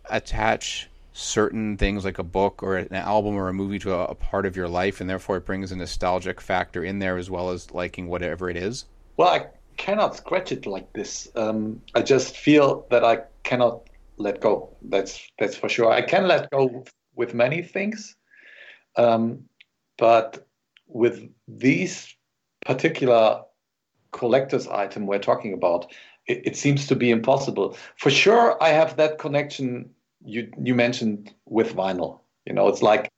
attach 0.09 0.89
certain 1.13 1.77
things 1.77 2.05
like 2.05 2.19
a 2.19 2.25
book 2.25 2.63
or 2.63 2.77
an 2.77 2.95
album 2.95 3.35
or 3.35 3.49
a 3.49 3.53
movie 3.53 3.79
to 3.81 3.93
a, 3.93 4.05
a, 4.07 4.15
part 4.15 4.47
of 4.47 4.57
your 4.57 4.69
life, 4.69 5.01
and 5.01 5.11
therefore 5.11 5.37
it 5.37 5.45
brings 5.45 5.71
a 5.71 5.77
nostalgic 5.77 6.41
factor 6.41 6.83
in 6.83 6.99
there 6.99 7.19
as 7.19 7.29
well 7.29 7.51
as 7.51 7.71
liking 7.73 8.09
whatever 8.09 8.49
it 8.49 8.57
is? 8.57 8.87
Well, 9.17 9.29
I 9.29 9.47
cannot 9.81 10.15
scratch 10.15 10.53
it 10.53 10.67
like 10.67 10.93
this. 10.93 11.29
Um, 11.35 11.81
I 11.95 12.03
just 12.03 12.37
feel 12.37 12.87
that 12.91 13.03
I 13.03 13.21
cannot 13.45 13.89
let 14.19 14.41
go. 14.43 14.77
That's 14.83 15.19
that's 15.39 15.57
for 15.57 15.71
sure. 15.71 15.91
I 15.91 16.03
can 16.03 16.29
let 16.29 16.51
go 16.51 16.85
with 17.15 17.33
many 17.33 17.63
things, 17.63 18.15
um, 18.97 19.49
but 19.97 20.47
with 20.87 21.27
these 21.49 22.15
particular 22.67 23.43
collector's 24.13 24.69
item 24.69 25.07
we're 25.07 25.27
talking 25.31 25.55
about, 25.55 25.93
it, 26.27 26.43
it, 26.45 26.57
seems 26.57 26.87
to 26.89 26.97
be 26.97 27.11
impossible. 27.11 27.77
For 27.97 28.11
sure, 28.11 28.63
I 28.63 28.69
have 28.69 28.97
that 28.97 29.19
connection 29.19 29.89
you 30.23 30.53
you 30.63 30.75
mentioned 30.75 31.33
with 31.47 31.75
vinyl. 31.75 32.21
You 32.45 32.53
know, 32.53 32.69
it's 32.69 32.83
like 32.83 33.09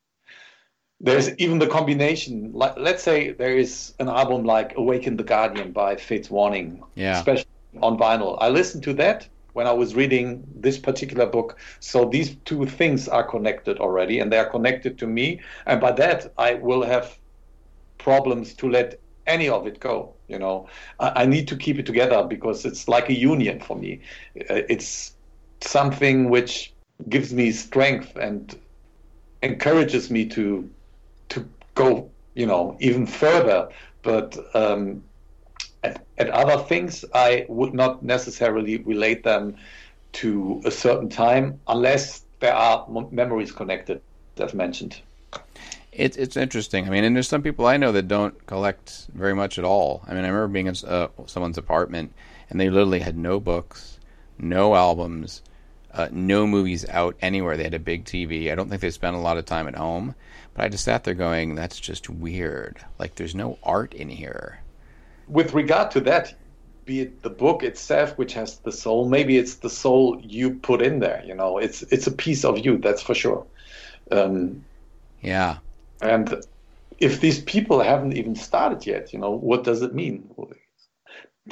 there's 1.03 1.37
even 1.37 1.59
the 1.59 1.67
combination. 1.67 2.53
Like, 2.53 2.75
let's 2.77 3.03
say 3.03 3.33
there 3.33 3.57
is 3.57 3.93
an 3.99 4.09
album 4.09 4.45
like 4.45 4.75
"Awaken 4.77 5.17
the 5.17 5.25
Guardian" 5.25 5.73
by 5.73 5.97
Fates 5.97 6.31
Warning, 6.31 6.83
yeah. 6.95 7.19
especially 7.19 7.51
on 7.81 7.99
vinyl. 7.99 8.39
I 8.41 8.49
listened 8.49 8.85
to 8.85 8.93
that 8.95 9.29
when 9.53 9.67
I 9.67 9.73
was 9.73 9.95
reading 9.95 10.45
this 10.55 10.79
particular 10.79 11.27
book. 11.27 11.59
So 11.81 12.05
these 12.05 12.37
two 12.45 12.65
things 12.67 13.09
are 13.09 13.25
connected 13.25 13.79
already, 13.79 14.21
and 14.21 14.33
they 14.33 14.39
are 14.39 14.49
connected 14.49 14.97
to 14.99 15.07
me. 15.07 15.41
And 15.67 15.81
by 15.81 15.93
that, 15.93 16.33
I 16.39 16.55
will 16.55 16.85
have 16.85 17.19
problems 17.99 18.55
to 18.55 18.71
let 18.71 19.01
any 19.27 19.49
of 19.49 19.67
it 19.67 19.81
go. 19.81 20.15
You 20.29 20.39
know, 20.39 20.69
I, 21.01 21.23
I 21.23 21.27
need 21.27 21.49
to 21.49 21.57
keep 21.57 21.79
it 21.81 21.87
together 21.87 22.23
because 22.23 22.65
it's 22.65 22.87
like 22.87 23.09
a 23.09 23.19
union 23.19 23.59
for 23.59 23.77
me. 23.77 24.01
Uh, 24.37 24.63
it's 24.69 25.17
something 25.61 26.31
which 26.31 26.73
gives 27.09 27.33
me 27.33 27.51
strength 27.51 28.17
and 28.17 28.57
encourages 29.43 30.09
me 30.09 30.27
to 30.27 30.71
to 31.33 31.49
go, 31.75 32.11
you 32.35 32.47
know, 32.47 32.77
even 32.81 33.07
further. 33.07 33.69
But 34.03 34.37
um, 34.55 35.03
at, 35.83 36.05
at 36.19 36.31
other 36.31 36.63
things, 36.65 37.05
I 37.15 37.47
would 37.49 37.75
not 37.75 38.03
necessarily 38.03 38.79
relate 38.79 39.25
them 39.25 39.57
to 40.13 40.61
a 40.65 40.71
certain 40.71 41.09
time 41.09 41.61
unless 41.67 42.25
there 42.41 42.55
are 42.55 42.87
memories 43.11 43.53
connected, 43.53 44.01
as 44.39 44.53
mentioned. 44.53 45.01
It's 45.93 46.17
it's 46.17 46.37
interesting. 46.37 46.87
I 46.87 46.91
mean, 46.91 47.05
and 47.05 47.15
there's 47.15 47.29
some 47.29 47.43
people 47.43 47.67
I 47.67 47.77
know 47.77 47.93
that 47.93 48.09
don't 48.09 48.47
collect 48.47 49.09
very 49.15 49.35
much 49.35 49.59
at 49.59 49.65
all. 49.65 50.03
I 50.07 50.15
mean, 50.15 50.25
I 50.25 50.29
remember 50.29 50.49
being 50.49 50.67
in 50.67 50.75
uh, 50.87 51.09
someone's 51.27 51.59
apartment, 51.59 52.15
and 52.49 52.59
they 52.59 52.71
literally 52.71 53.01
had 53.01 53.17
no 53.17 53.39
books, 53.39 53.99
no 54.39 54.75
albums, 54.75 55.43
uh, 55.93 56.09
no 56.11 56.47
movies 56.47 56.89
out 56.89 57.17
anywhere. 57.21 57.57
They 57.57 57.65
had 57.65 57.75
a 57.75 57.79
big 57.79 58.05
TV. 58.05 58.51
I 58.51 58.55
don't 58.55 58.71
think 58.71 58.81
they 58.81 58.91
spent 58.91 59.17
a 59.17 59.21
lot 59.21 59.37
of 59.37 59.45
time 59.45 59.69
at 59.69 59.75
home, 59.75 60.15
but 60.55 60.65
I 60.65 60.69
just 60.69 60.85
sat 60.85 61.05
there 61.05 61.15
going, 61.15 61.55
"That's 61.55 61.79
just 61.81 62.09
weird. 62.09 62.79
Like, 62.99 63.15
there's 63.15 63.35
no 63.35 63.59
art 63.63 63.95
in 63.95 64.09
here." 64.09 64.61
With 65.29 65.55
regard 65.55 65.91
to 65.93 66.01
that, 66.01 66.35
be 66.85 67.01
it 67.01 67.23
the 67.23 67.31
book 67.31 67.63
itself 67.63 68.19
which 68.19 68.35
has 68.35 68.59
the 68.59 68.73
soul, 68.73 69.09
maybe 69.09 69.39
it's 69.39 69.57
the 69.57 69.71
soul 69.71 70.21
you 70.23 70.55
put 70.55 70.83
in 70.83 70.99
there. 70.99 71.23
You 71.25 71.35
know, 71.35 71.59
it's 71.59 71.83
it's 71.83 72.07
a 72.07 72.13
piece 72.13 72.45
of 72.45 72.65
you. 72.65 72.79
That's 72.79 73.03
for 73.03 73.15
sure. 73.15 73.47
Um, 74.11 74.65
yeah. 75.21 75.59
And 76.01 76.45
if 76.99 77.21
these 77.21 77.41
people 77.43 77.81
haven't 77.81 78.17
even 78.17 78.35
started 78.35 78.87
yet, 78.87 79.13
you 79.13 79.19
know, 79.19 79.31
what 79.31 79.65
does 79.65 79.83
it 79.83 79.95
mean? 79.95 80.29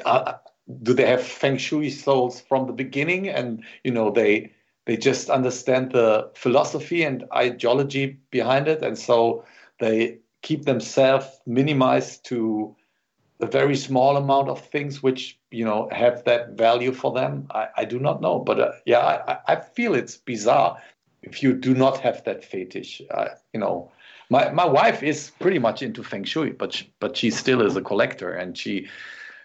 Uh, 0.05 0.35
do 0.83 0.95
they 0.95 1.07
have 1.07 1.23
feng 1.23 1.57
shui 1.57 1.91
souls 1.91 2.41
from 2.41 2.67
the 2.67 2.73
beginning, 2.73 3.29
and 3.29 3.65
you 3.85 3.91
know 3.91 4.11
they 4.11 4.53
they 4.91 4.97
just 4.97 5.31
understand 5.31 5.93
the 5.93 6.29
philosophy 6.35 7.05
and 7.05 7.25
ideology 7.33 8.19
behind 8.33 8.67
it, 8.67 8.83
and 8.83 8.99
so 8.99 9.45
they 9.79 10.19
keep 10.43 10.65
themselves 10.65 11.29
minimized 11.47 12.25
to 12.25 12.75
a 13.39 13.47
very 13.47 13.77
small 13.77 14.17
amount 14.17 14.49
of 14.49 14.61
things 14.61 15.01
which 15.01 15.39
you 15.53 15.65
know 15.65 15.89
have 15.93 16.25
that 16.25 16.59
value 16.59 16.91
for 16.91 17.13
them. 17.13 17.47
I, 17.53 17.69
I 17.77 17.85
do 17.85 18.01
not 18.01 18.21
know, 18.21 18.41
but 18.41 18.59
uh, 18.59 18.73
yeah, 18.85 18.99
I, 18.99 19.39
I 19.53 19.57
feel 19.61 19.95
it's 19.95 20.17
bizarre 20.17 20.83
if 21.23 21.41
you 21.41 21.55
do 21.55 21.73
not 21.73 22.01
have 22.01 22.25
that 22.25 22.45
fetish. 22.45 23.01
Uh, 23.13 23.29
you 23.53 23.61
know, 23.61 23.93
my 24.29 24.51
my 24.51 24.67
wife 24.67 25.05
is 25.05 25.31
pretty 25.39 25.61
much 25.61 25.83
into 25.83 26.03
feng 26.03 26.25
shui, 26.25 26.51
but 26.51 26.73
she, 26.73 26.93
but 26.99 27.17
she 27.17 27.31
still 27.31 27.63
is 27.63 27.77
a 27.77 27.83
collector, 27.83 28.33
and 28.33 28.59
she 28.59 28.89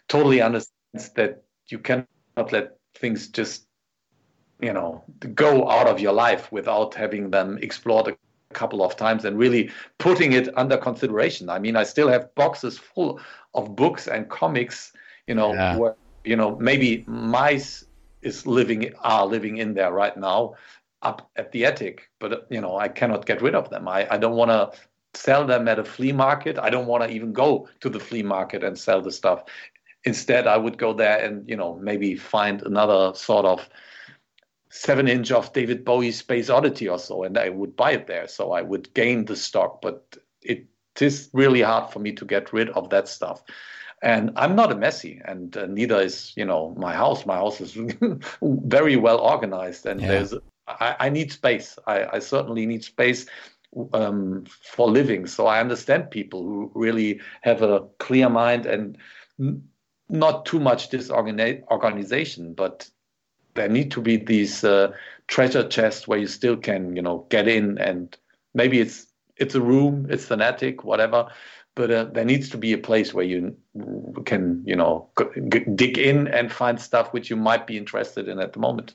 totally 0.08 0.42
understands 0.42 1.10
that 1.14 1.44
you 1.68 1.78
cannot 1.78 2.52
let 2.52 2.80
things 2.96 3.28
just 3.28 3.65
you 4.62 4.74
know 4.74 5.04
go 5.34 5.70
out 5.70 5.88
of 5.88 6.00
your 6.00 6.14
life 6.14 6.52
without 6.52 6.94
having 6.94 7.30
them 7.30 7.58
explored 7.62 8.08
a 8.08 8.18
couple 8.54 8.84
of 8.84 8.96
times 8.96 9.26
and 9.26 9.38
really 9.38 9.70
putting 9.98 10.34
it 10.34 10.50
under 10.58 10.78
consideration. 10.78 11.50
I 11.50 11.60
mean, 11.60 11.76
I 11.76 11.84
still 11.84 12.08
have 12.08 12.34
boxes 12.36 12.78
full 12.78 13.20
of 13.54 13.76
books 13.76 14.08
and 14.08 14.30
comics, 14.30 14.94
you 15.28 15.36
know, 15.36 15.54
yeah. 15.54 15.78
where 15.78 15.96
you 16.24 16.36
know 16.36 16.56
maybe 16.58 17.04
mice 17.08 17.86
is 18.22 18.48
living 18.48 18.92
are 19.04 19.26
living 19.26 19.58
in 19.58 19.74
there 19.74 19.92
right 19.92 20.18
now 20.18 20.56
up 21.02 21.30
at 21.36 21.52
the 21.52 21.66
attic, 21.66 22.10
but 22.20 22.48
you 22.50 22.62
know 22.62 22.78
I 22.78 22.88
cannot 22.88 23.26
get 23.26 23.42
rid 23.42 23.56
of 23.56 23.70
them. 23.70 23.88
I, 23.88 24.08
I 24.10 24.18
don't 24.18 24.36
want 24.36 24.52
to 24.52 24.72
sell 25.14 25.46
them 25.46 25.68
at 25.68 25.80
a 25.80 25.84
flea 25.84 26.12
market. 26.12 26.58
I 26.58 26.70
don't 26.70 26.88
want 26.88 27.04
to 27.04 27.10
even 27.10 27.32
go 27.32 27.70
to 27.82 27.90
the 27.90 28.00
flea 28.00 28.24
market 28.24 28.64
and 28.64 28.78
sell 28.78 29.02
the 29.02 29.12
stuff. 29.12 29.44
Instead, 30.04 30.46
I 30.48 30.58
would 30.58 30.78
go 30.78 30.94
there 30.94 31.20
and 31.24 31.48
you 31.50 31.56
know 31.56 31.78
maybe 31.82 32.16
find 32.16 32.62
another 32.64 33.14
sort 33.16 33.46
of 33.46 33.70
seven 34.76 35.08
inch 35.08 35.32
of 35.32 35.54
David 35.54 35.86
Bowie 35.86 36.12
Space 36.12 36.50
Oddity 36.50 36.90
or 36.90 37.00
so, 37.00 37.24
and 37.24 37.38
I 37.38 37.50
would 37.50 37.76
buy 37.76 37.92
it 37.92 38.08
there. 38.08 38.28
So 38.28 38.52
I 38.52 38.62
would 38.62 38.94
gain 38.94 39.26
the 39.26 39.36
stock, 39.36 39.82
but 39.82 40.18
it 40.42 40.68
is 41.00 41.30
really 41.34 41.62
hard 41.62 41.92
for 41.92 42.00
me 42.00 42.12
to 42.12 42.26
get 42.26 42.52
rid 42.52 42.70
of 42.72 42.90
that 42.90 43.08
stuff. 43.08 43.42
And 44.02 44.32
I'm 44.36 44.56
not 44.56 44.74
a 44.74 44.76
messy, 44.76 45.22
and 45.24 45.56
uh, 45.56 45.66
neither 45.68 46.02
is 46.02 46.34
you 46.36 46.46
know 46.46 46.76
my 46.78 46.94
house. 46.94 47.26
My 47.26 47.38
house 47.38 47.62
is 47.62 47.78
very 48.42 48.98
well 48.98 49.20
organized, 49.20 49.86
and 49.86 50.02
yeah. 50.02 50.08
there's 50.08 50.34
I, 50.68 50.96
I 51.00 51.10
need 51.10 51.32
space. 51.32 51.80
I, 51.88 52.18
I, 52.18 52.20
certainly 52.20 52.66
need 52.66 52.84
space 52.84 53.26
um, 53.94 54.46
for 54.74 54.90
living. 54.90 55.26
So 55.28 55.48
I 55.48 55.60
understand 55.62 56.12
people 56.12 56.44
who 56.44 56.72
really 56.76 57.22
have 57.42 57.62
a 57.62 57.82
clear 58.00 58.30
mind 58.30 58.66
and 58.66 58.98
n- 59.40 59.64
not 60.10 60.46
too 60.46 60.60
much 60.60 60.90
disorganization, 60.90 62.54
but 62.54 62.90
there 63.56 63.70
need 63.70 63.92
to 63.92 64.02
be 64.02 64.18
these 64.18 64.64
uh, 64.64 64.92
treasure 65.28 65.68
chests 65.68 66.08
where 66.08 66.20
you 66.20 66.28
still 66.28 66.56
can, 66.56 66.96
you 66.96 67.02
know, 67.02 67.26
get 67.30 67.48
in 67.48 67.78
and 67.80 68.16
maybe 68.54 68.80
it's 68.80 69.08
it's 69.38 69.56
a 69.56 69.62
room, 69.62 70.08
it's 70.10 70.32
an 70.32 70.42
attic, 70.42 70.84
whatever, 70.84 71.28
but 71.76 71.92
uh, 71.92 72.06
there 72.06 72.24
needs 72.24 72.50
to 72.50 72.58
be 72.58 72.72
a 72.72 72.78
place 72.78 73.14
where 73.14 73.26
you 73.26 73.56
can, 74.26 74.64
you 74.66 74.76
know, 74.76 75.10
dig 75.76 75.98
in 75.98 76.28
and 76.30 76.52
find 76.52 76.80
stuff 76.80 77.12
which 77.12 77.30
you 77.30 77.36
might 77.36 77.68
be 77.68 77.78
interested 77.78 78.30
in 78.30 78.40
at 78.40 78.54
the 78.54 78.60
moment. 78.60 78.94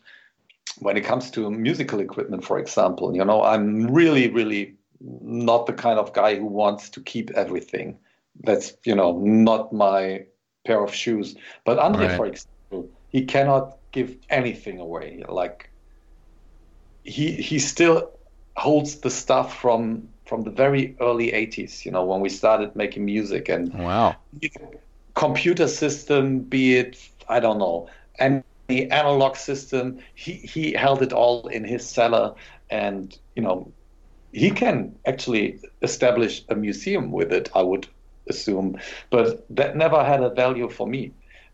When 0.78 0.96
it 0.96 1.02
comes 1.02 1.30
to 1.32 1.50
musical 1.50 2.00
equipment, 2.00 2.44
for 2.44 2.58
example, 2.58 3.14
you 3.14 3.24
know, 3.24 3.42
I'm 3.42 3.86
really, 3.92 4.30
really 4.30 4.76
not 5.00 5.66
the 5.66 5.74
kind 5.74 5.98
of 5.98 6.14
guy 6.14 6.36
who 6.36 6.46
wants 6.46 6.88
to 6.90 7.00
keep 7.00 7.30
everything. 7.32 7.98
That's, 8.44 8.72
you 8.84 8.94
know, 8.94 9.18
not 9.18 9.74
my 9.74 10.24
pair 10.64 10.82
of 10.82 10.94
shoes. 10.94 11.36
But 11.66 11.78
Andre, 11.78 12.06
right. 12.06 12.16
for 12.16 12.26
example, 12.26 12.88
he 13.08 13.26
cannot 13.26 13.79
give 13.92 14.16
anything 14.28 14.78
away. 14.78 15.24
Like 15.28 15.70
he 17.04 17.32
he 17.32 17.58
still 17.58 18.10
holds 18.56 18.96
the 18.96 19.10
stuff 19.10 19.58
from 19.60 20.08
from 20.26 20.42
the 20.42 20.50
very 20.50 20.96
early 21.00 21.32
80s 21.32 21.84
you 21.84 21.90
know 21.90 22.04
when 22.04 22.20
we 22.20 22.28
started 22.28 22.76
making 22.76 23.04
music 23.04 23.48
and 23.48 23.72
wow 23.74 24.14
computer 25.14 25.66
system 25.66 26.40
be 26.40 26.76
it 26.76 26.96
i 27.28 27.40
don't 27.40 27.58
know 27.58 27.88
any 28.18 28.90
analog 28.90 29.36
system 29.36 29.98
he 30.14 30.32
he 30.34 30.72
held 30.72 31.02
it 31.02 31.12
all 31.12 31.48
in 31.48 31.64
his 31.64 31.88
cellar 31.88 32.34
and 32.70 33.18
you 33.34 33.42
know 33.42 33.72
he 34.32 34.50
can 34.50 34.94
actually 35.06 35.58
establish 35.82 36.44
a 36.48 36.54
museum 36.54 37.10
with 37.10 37.32
it 37.32 37.48
i 37.54 37.62
would 37.62 37.86
assume 38.28 38.78
but 39.10 39.44
that 39.50 39.76
never 39.76 40.04
had 40.04 40.22
a 40.22 40.30
value 40.30 40.68
for 40.68 40.86
me 40.86 41.12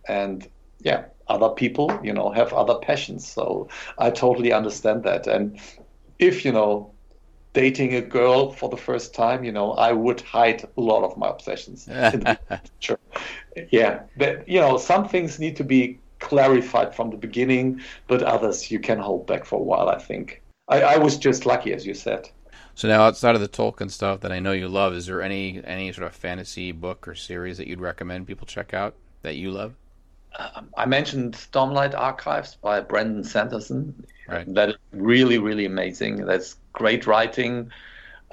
and 0.08 0.48
yeah 0.80 1.04
other 1.28 1.48
people 1.48 1.98
you 2.02 2.12
know 2.12 2.30
have 2.30 2.52
other 2.52 2.76
passions. 2.76 3.26
So 3.26 3.68
i 3.98 4.10
totally 4.10 4.52
understand 4.52 5.04
that. 5.04 5.26
And 5.26 5.60
if 6.18 6.44
you 6.44 6.52
know 6.52 6.92
dating 7.52 7.94
a 7.94 8.02
girl 8.02 8.52
for 8.52 8.68
the 8.68 8.76
first 8.76 9.14
time 9.14 9.42
you 9.42 9.50
know 9.50 9.72
i 9.72 9.90
would 9.90 10.20
hide 10.20 10.62
a 10.76 10.80
lot 10.80 11.02
of 11.02 11.16
my 11.16 11.26
obsessions 11.26 11.88
sure 12.80 12.98
yeah 13.70 14.00
but 14.18 14.46
you 14.46 14.60
know 14.60 14.76
some 14.76 15.08
things 15.08 15.38
need 15.38 15.56
to 15.56 15.64
be 15.64 15.98
clarified 16.18 16.94
from 16.94 17.08
the 17.08 17.16
beginning 17.16 17.80
but 18.08 18.22
others 18.22 18.70
you 18.70 18.78
can 18.78 18.98
hold 18.98 19.26
back 19.26 19.46
for 19.46 19.58
a 19.58 19.62
while 19.62 19.88
i 19.88 19.98
think. 19.98 20.42
I, 20.68 20.82
I 20.82 20.98
was 20.98 21.16
just 21.16 21.46
lucky 21.46 21.72
as 21.72 21.86
you 21.86 21.94
said. 21.94 22.28
So 22.74 22.88
now, 22.88 23.02
outside 23.02 23.34
of 23.34 23.40
the 23.40 23.48
Tolkien 23.48 23.90
stuff 23.90 24.20
that 24.20 24.32
I 24.32 24.38
know 24.38 24.52
you 24.52 24.68
love, 24.68 24.92
is 24.92 25.06
there 25.06 25.22
any 25.22 25.62
any 25.64 25.92
sort 25.92 26.06
of 26.06 26.14
fantasy 26.14 26.72
book 26.72 27.08
or 27.08 27.14
series 27.14 27.56
that 27.56 27.68
you'd 27.68 27.80
recommend 27.80 28.26
people 28.26 28.46
check 28.46 28.74
out 28.74 28.94
that 29.22 29.36
you 29.36 29.50
love? 29.50 29.74
Um, 30.38 30.68
I 30.76 30.86
mentioned 30.86 31.34
Stormlight 31.34 31.94
Archives 31.94 32.56
by 32.56 32.80
Brandon 32.80 33.24
Sanderson. 33.24 34.04
Right. 34.28 34.52
That 34.54 34.70
is 34.70 34.76
really, 34.92 35.38
really 35.38 35.64
amazing. 35.64 36.26
That's 36.26 36.56
great 36.72 37.06
writing, 37.06 37.70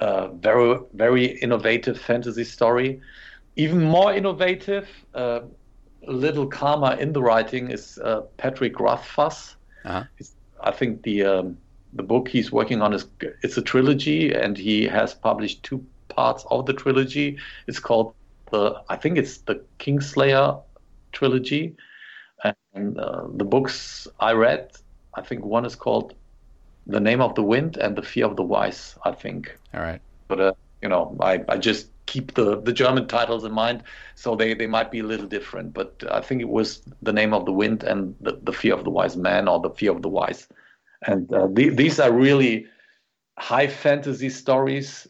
uh, 0.00 0.28
very, 0.28 0.80
very 0.92 1.24
innovative 1.24 1.98
fantasy 2.00 2.44
story. 2.44 3.00
Even 3.56 3.82
more 3.82 4.12
innovative, 4.12 4.88
uh, 5.14 5.40
a 6.06 6.12
little 6.12 6.46
calmer 6.46 6.94
in 6.94 7.12
the 7.12 7.22
writing 7.22 7.70
is 7.70 7.98
uh, 7.98 8.22
Patrick 8.36 8.78
Rothfuss. 8.80 9.56
Uh-huh. 9.84 10.04
I 10.60 10.70
think 10.70 11.02
the 11.02 11.24
um, 11.24 11.58
the 11.94 12.02
book 12.02 12.28
he's 12.28 12.50
working 12.50 12.82
on 12.82 12.92
is 12.92 13.06
it's 13.42 13.56
a 13.56 13.62
trilogy, 13.62 14.32
and 14.32 14.58
he 14.58 14.84
has 14.84 15.14
published 15.14 15.62
two 15.62 15.84
parts 16.08 16.44
of 16.50 16.66
the 16.66 16.72
trilogy. 16.72 17.38
It's 17.66 17.78
called 17.78 18.14
the 18.50 18.82
I 18.88 18.96
think 18.96 19.16
it's 19.16 19.38
the 19.38 19.62
Kingslayer 19.78 20.60
trilogy 21.12 21.76
and 22.74 22.98
uh, 22.98 23.26
the 23.34 23.44
books 23.44 24.08
I 24.20 24.32
read, 24.32 24.72
I 25.14 25.22
think 25.22 25.44
one 25.44 25.64
is 25.64 25.76
called 25.76 26.14
The 26.86 27.00
Name 27.00 27.20
of 27.20 27.34
the 27.34 27.42
Wind 27.42 27.76
and 27.76 27.96
The 27.96 28.02
Fear 28.02 28.26
of 28.26 28.36
the 28.36 28.42
Wise, 28.42 28.96
I 29.04 29.12
think. 29.12 29.56
All 29.72 29.80
right. 29.80 30.00
But, 30.28 30.40
uh, 30.40 30.52
you 30.82 30.88
know, 30.88 31.16
I, 31.20 31.44
I 31.48 31.56
just 31.56 31.88
keep 32.06 32.34
the, 32.34 32.60
the 32.60 32.72
German 32.72 33.06
titles 33.06 33.44
in 33.44 33.52
mind, 33.52 33.82
so 34.14 34.34
they, 34.36 34.54
they 34.54 34.66
might 34.66 34.90
be 34.90 34.98
a 34.98 35.04
little 35.04 35.26
different. 35.26 35.72
But 35.72 36.02
I 36.10 36.20
think 36.20 36.40
it 36.40 36.48
was 36.48 36.82
The 37.02 37.12
Name 37.12 37.32
of 37.32 37.46
the 37.46 37.52
Wind 37.52 37.84
and 37.84 38.14
The, 38.20 38.38
the 38.42 38.52
Fear 38.52 38.74
of 38.74 38.84
the 38.84 38.90
Wise 38.90 39.16
Man 39.16 39.48
or 39.48 39.60
The 39.60 39.70
Fear 39.70 39.92
of 39.92 40.02
the 40.02 40.08
Wise. 40.08 40.48
And 41.06 41.32
uh, 41.32 41.48
the, 41.50 41.70
these 41.70 42.00
are 42.00 42.12
really 42.12 42.66
high 43.38 43.66
fantasy 43.66 44.30
stories 44.30 45.08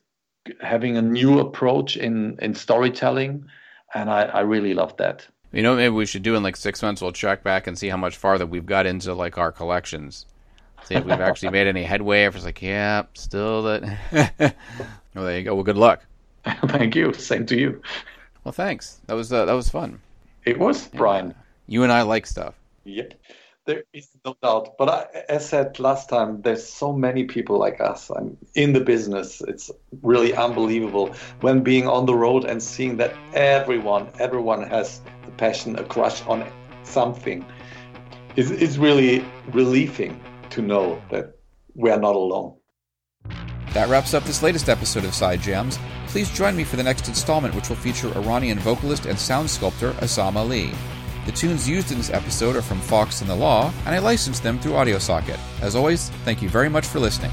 having 0.61 0.97
a 0.97 1.03
new 1.03 1.41
approach 1.41 1.97
in, 1.97 2.39
in 2.41 2.55
storytelling. 2.55 3.47
And 3.95 4.11
I, 4.11 4.25
I 4.25 4.41
really 4.41 4.75
love 4.75 4.97
that. 4.99 5.27
You 5.55 5.63
know, 5.63 5.77
maybe 5.77 5.95
we 5.95 6.05
should 6.05 6.25
do 6.25 6.35
in 6.35 6.43
like 6.43 6.57
six 6.57 6.83
months. 6.83 7.01
We'll 7.01 7.13
check 7.13 7.45
back 7.45 7.69
and 7.69 7.79
see 7.79 7.89
how 7.89 7.97
much 7.97 8.17
farther 8.17 8.45
we've 8.45 8.67
got 8.67 8.87
into 8.87 9.15
like 9.15 9.39
our 9.39 9.53
collections. 9.53 10.27
See 10.85 10.97
if 10.97 11.05
we've 11.05 11.21
actually 11.21 11.51
made 11.51 11.69
any 11.69 11.85
headway. 11.85 12.25
If 12.25 12.35
it's 12.35 12.45
like, 12.45 12.61
yeah, 12.61 13.05
still 13.15 13.63
that. 13.63 13.99
well, 15.15 15.25
there 15.25 15.39
you 15.39 15.45
go. 15.45 15.55
Well, 15.55 15.63
good 15.63 15.77
luck. 15.77 16.05
Thank 16.67 16.97
you. 16.97 17.15
Same 17.15 17.47
to 17.47 17.57
you. 17.57 17.81
Well, 18.43 18.53
thanks. 18.53 19.01
That 19.07 19.15
was 19.15 19.33
uh, 19.33 19.45
that 19.45 19.53
was 19.53 19.69
fun. 19.69 20.01
It 20.45 20.59
was, 20.59 20.91
yeah. 20.93 20.99
Brian. 20.99 21.35
You 21.69 21.85
and 21.85 21.93
I 21.93 22.03
like 22.03 22.27
stuff. 22.27 22.55
Yep. 22.83 23.15
There 23.65 23.85
is 23.95 24.09
no 24.27 24.37
doubt. 24.43 24.77
But 24.77 24.89
I, 24.91 25.07
as 25.31 25.49
said 25.49 25.79
last 25.79 26.11
time, 26.11 26.43
there's 26.43 26.67
so 26.67 26.93
many 26.93 27.25
people 27.25 27.59
like 27.59 27.81
us. 27.81 28.11
I'm 28.11 28.37
in 28.55 28.75
the 28.75 28.81
business. 28.81 29.41
It's 29.49 29.71
really 30.03 30.35
unbelievable 30.35 31.15
when 31.41 31.63
being 31.63 31.89
on 31.89 32.05
the 32.05 32.15
road 32.15 32.45
and 32.45 32.63
seeing 32.63 32.99
that 32.99 33.15
everyone, 33.33 34.09
everyone 34.19 34.69
has 34.69 35.01
passion, 35.37 35.77
a 35.77 35.85
crush 35.85 36.25
on 36.27 36.47
something, 36.83 37.45
it's, 38.37 38.51
it's 38.51 38.77
really 38.77 39.25
relieving 39.53 40.21
to 40.51 40.63
know 40.63 41.01
that 41.11 41.37
we 41.75 41.91
are 41.91 42.01
not 42.01 42.15
alone. 42.15 42.57
That 43.73 43.89
wraps 43.89 44.15
up 44.15 44.23
this 44.25 44.43
latest 44.43 44.69
episode 44.69 45.05
of 45.05 45.15
Side 45.15 45.41
Jams. 45.41 45.79
Please 46.07 46.31
join 46.31 46.55
me 46.55 46.63
for 46.63 46.77
the 46.77 46.83
next 46.83 47.09
installment, 47.09 47.55
which 47.55 47.69
will 47.69 47.77
feature 47.77 48.17
Iranian 48.17 48.59
vocalist 48.61 49.07
and 49.07 49.19
sound 49.19 49.51
sculptor 49.51 49.93
Azam 49.95 50.37
Ali. 50.37 50.73
The 51.27 51.33
tunes 51.33 51.69
used 51.69 51.91
in 51.91 51.99
this 51.99 52.11
episode 52.11 52.55
are 52.55 52.63
from 52.63 52.81
Fox 52.81 53.21
and 53.21 53.29
the 53.29 53.35
Law, 53.35 53.73
and 53.87 53.95
I 53.95 53.99
licensed 53.99 54.43
them 54.43 54.59
through 54.59 54.73
AudioSocket. 54.73 55.41
As 55.61 55.75
always, 55.75 56.11
thank 56.25 56.43
you 56.43 56.49
very 56.49 56.69
much 56.69 56.87
for 56.87 57.01
listening. 57.01 57.33